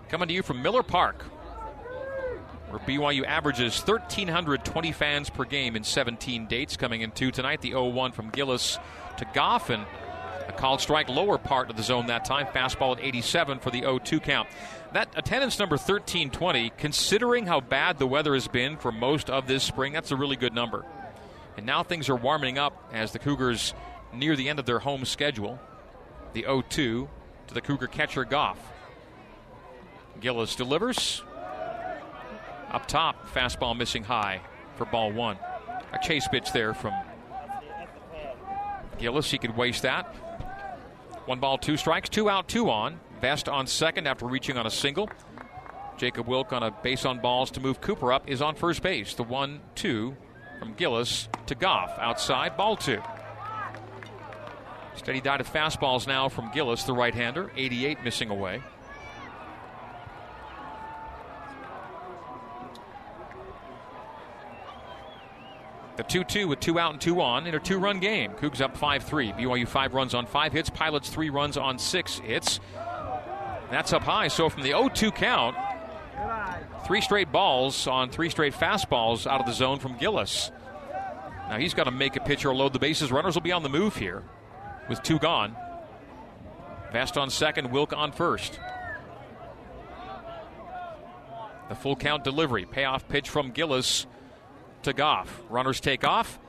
[0.10, 1.24] Coming to you from Miller Park,
[2.70, 6.76] where BYU averages 1,320 fans per game in 17 dates.
[6.76, 8.78] Coming in two tonight, the 0 1 from Gillis
[9.18, 9.86] to Goff, and
[10.48, 12.48] a called strike lower part of the zone that time.
[12.48, 14.50] Fastball at 87 for the 0 2 count.
[14.94, 19.64] That attendance number 1320, considering how bad the weather has been for most of this
[19.64, 20.86] spring, that's a really good number.
[21.58, 23.74] And now things are warming up as the Cougars
[24.14, 25.60] near the end of their home schedule.
[26.34, 27.10] The 0 2
[27.48, 28.58] to the Cougar catcher Goff.
[30.20, 31.24] Gillis delivers.
[32.72, 34.42] Up top, fastball missing high
[34.76, 35.38] for ball one.
[35.94, 36.94] A chase pitch there from
[38.98, 39.30] Gillis.
[39.30, 40.16] He could waste that.
[41.32, 43.00] One ball, two strikes, two out, two on.
[43.22, 45.10] Vest on second after reaching on a single.
[45.96, 49.14] Jacob Wilk on a base on balls to move Cooper up is on first base.
[49.14, 50.18] The one, two
[50.60, 51.98] from Gillis to Goff.
[52.00, 53.02] Outside, ball two.
[54.98, 57.50] Steady diet of fastballs now from Gillis, the right hander.
[57.56, 58.62] 88 missing away.
[66.02, 68.32] The 2 2 with two out and two on in a two run game.
[68.32, 69.34] Cougs up 5 3.
[69.34, 70.68] BYU five runs on five hits.
[70.68, 72.60] Pilots three runs on six hits.
[73.70, 74.28] That's up high.
[74.28, 75.56] So from the 0 2 count,
[76.88, 80.50] three straight balls on three straight fastballs out of the zone from Gillis.
[81.50, 83.12] Now he's got to make a pitch or load the bases.
[83.12, 84.24] Runners will be on the move here
[84.90, 85.56] with two gone.
[86.92, 88.60] Vest on second, Wilk on first.
[91.70, 92.66] The full count delivery.
[92.66, 94.08] Payoff pitch from Gillis
[94.84, 95.42] to Goff.
[95.50, 96.40] Runners take off.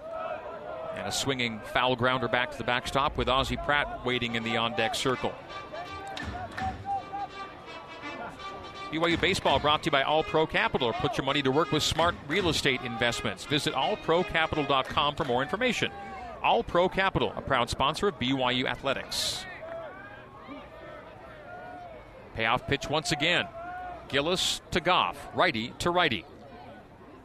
[0.96, 4.56] And a swinging foul grounder back to the backstop with Ozzie Pratt waiting in the
[4.56, 5.32] on deck circle.
[8.92, 10.92] BYU Baseball brought to you by All Pro Capital.
[10.92, 13.46] Put your money to work with smart real estate investments.
[13.46, 15.90] Visit allprocapital.com for more information.
[16.42, 19.46] All Pro Capital, a proud sponsor of BYU Athletics.
[22.34, 23.46] Payoff pitch once again.
[24.08, 26.26] Gillis to Goff, righty to righty.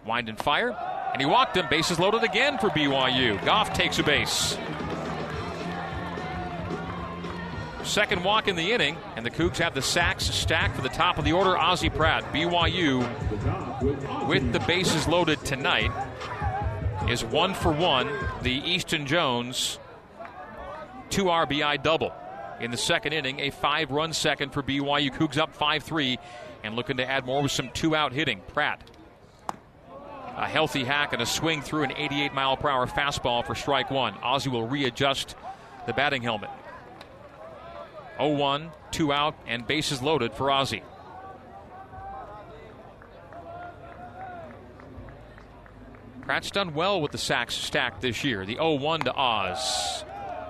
[0.05, 0.69] Wind and fire,
[1.11, 1.67] and he walked him.
[1.69, 3.43] Bases loaded again for BYU.
[3.45, 4.57] Goff takes a base.
[7.83, 11.17] Second walk in the inning, and the Cougs have the sacks stacked for the top
[11.17, 11.57] of the order.
[11.57, 12.99] Ozzie Pratt, BYU,
[14.27, 15.91] with the bases loaded tonight,
[17.09, 18.09] is one for one.
[18.41, 19.79] The Easton Jones
[21.09, 22.13] two RBI double
[22.59, 25.11] in the second inning, a five run second for BYU.
[25.11, 26.19] Cougs up 5 3
[26.63, 28.41] and looking to add more with some two out hitting.
[28.47, 28.81] Pratt.
[30.37, 33.89] A healthy hack and a swing through an 88 mile per hour fastball for strike
[33.89, 34.13] one.
[34.15, 35.35] Ozzy will readjust
[35.87, 36.51] the batting helmet.
[38.17, 40.83] 0 1, 2 out, and bases loaded for Ozzy.
[46.21, 48.45] Pratt's done well with the sacks stacked this year.
[48.45, 50.03] The 0 1 to Oz.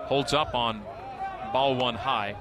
[0.08, 0.82] Holds up on
[1.52, 2.36] ball one high.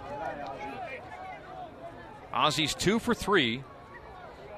[2.32, 3.62] Ozzy's two for three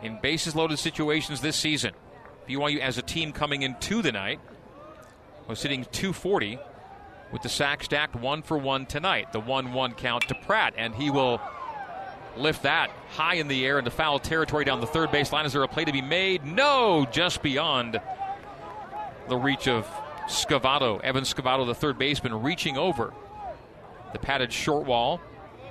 [0.02, 1.92] in bases loaded situations this season.
[2.48, 4.40] BYU as a team coming into the night
[5.46, 6.58] was sitting 240
[7.32, 9.32] with the sack stacked one for one tonight.
[9.32, 11.40] The 1 1 count to Pratt, and he will
[12.36, 15.44] lift that high in the air into foul territory down the third base line.
[15.44, 16.44] Is there a play to be made?
[16.44, 18.00] No, just beyond
[19.28, 19.86] the reach of
[20.28, 21.00] Scavato.
[21.02, 23.12] Evan Scavato, the third baseman, reaching over
[24.12, 25.20] the padded short wall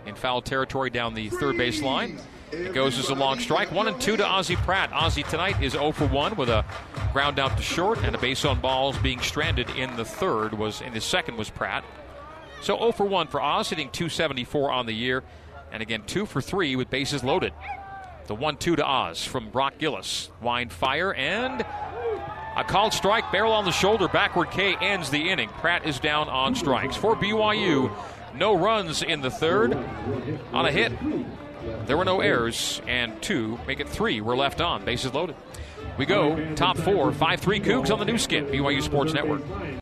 [0.06, 2.20] in foul territory down the third base line.
[2.52, 3.72] It goes as a long strike.
[3.72, 4.92] One and two to Ozzie Pratt.
[4.94, 6.64] Ozzie tonight is 0 for 1 with a
[7.12, 10.82] ground out to short and a base on balls being stranded in the third was
[10.82, 11.84] in the second was Pratt.
[12.62, 15.24] So 0 for 1 for Oz, hitting 274 on the year.
[15.74, 17.52] And again, 2 for 3 with bases loaded.
[18.28, 20.30] The 1 2 to Oz from Brock Gillis.
[20.42, 21.66] Wind fire and
[22.56, 25.50] a called strike, barrel on the shoulder, backward K ends the inning.
[25.50, 26.96] Pratt is down on strikes.
[26.96, 27.92] For BYU,
[28.36, 29.74] no runs in the third.
[30.54, 30.92] On a hit,
[31.86, 34.86] there were no errors, and two, make it three, were left on.
[34.86, 35.36] Bases loaded.
[35.98, 39.42] We go top four, 5 3 Cougs on the Nu Skin, BYU Sports Network.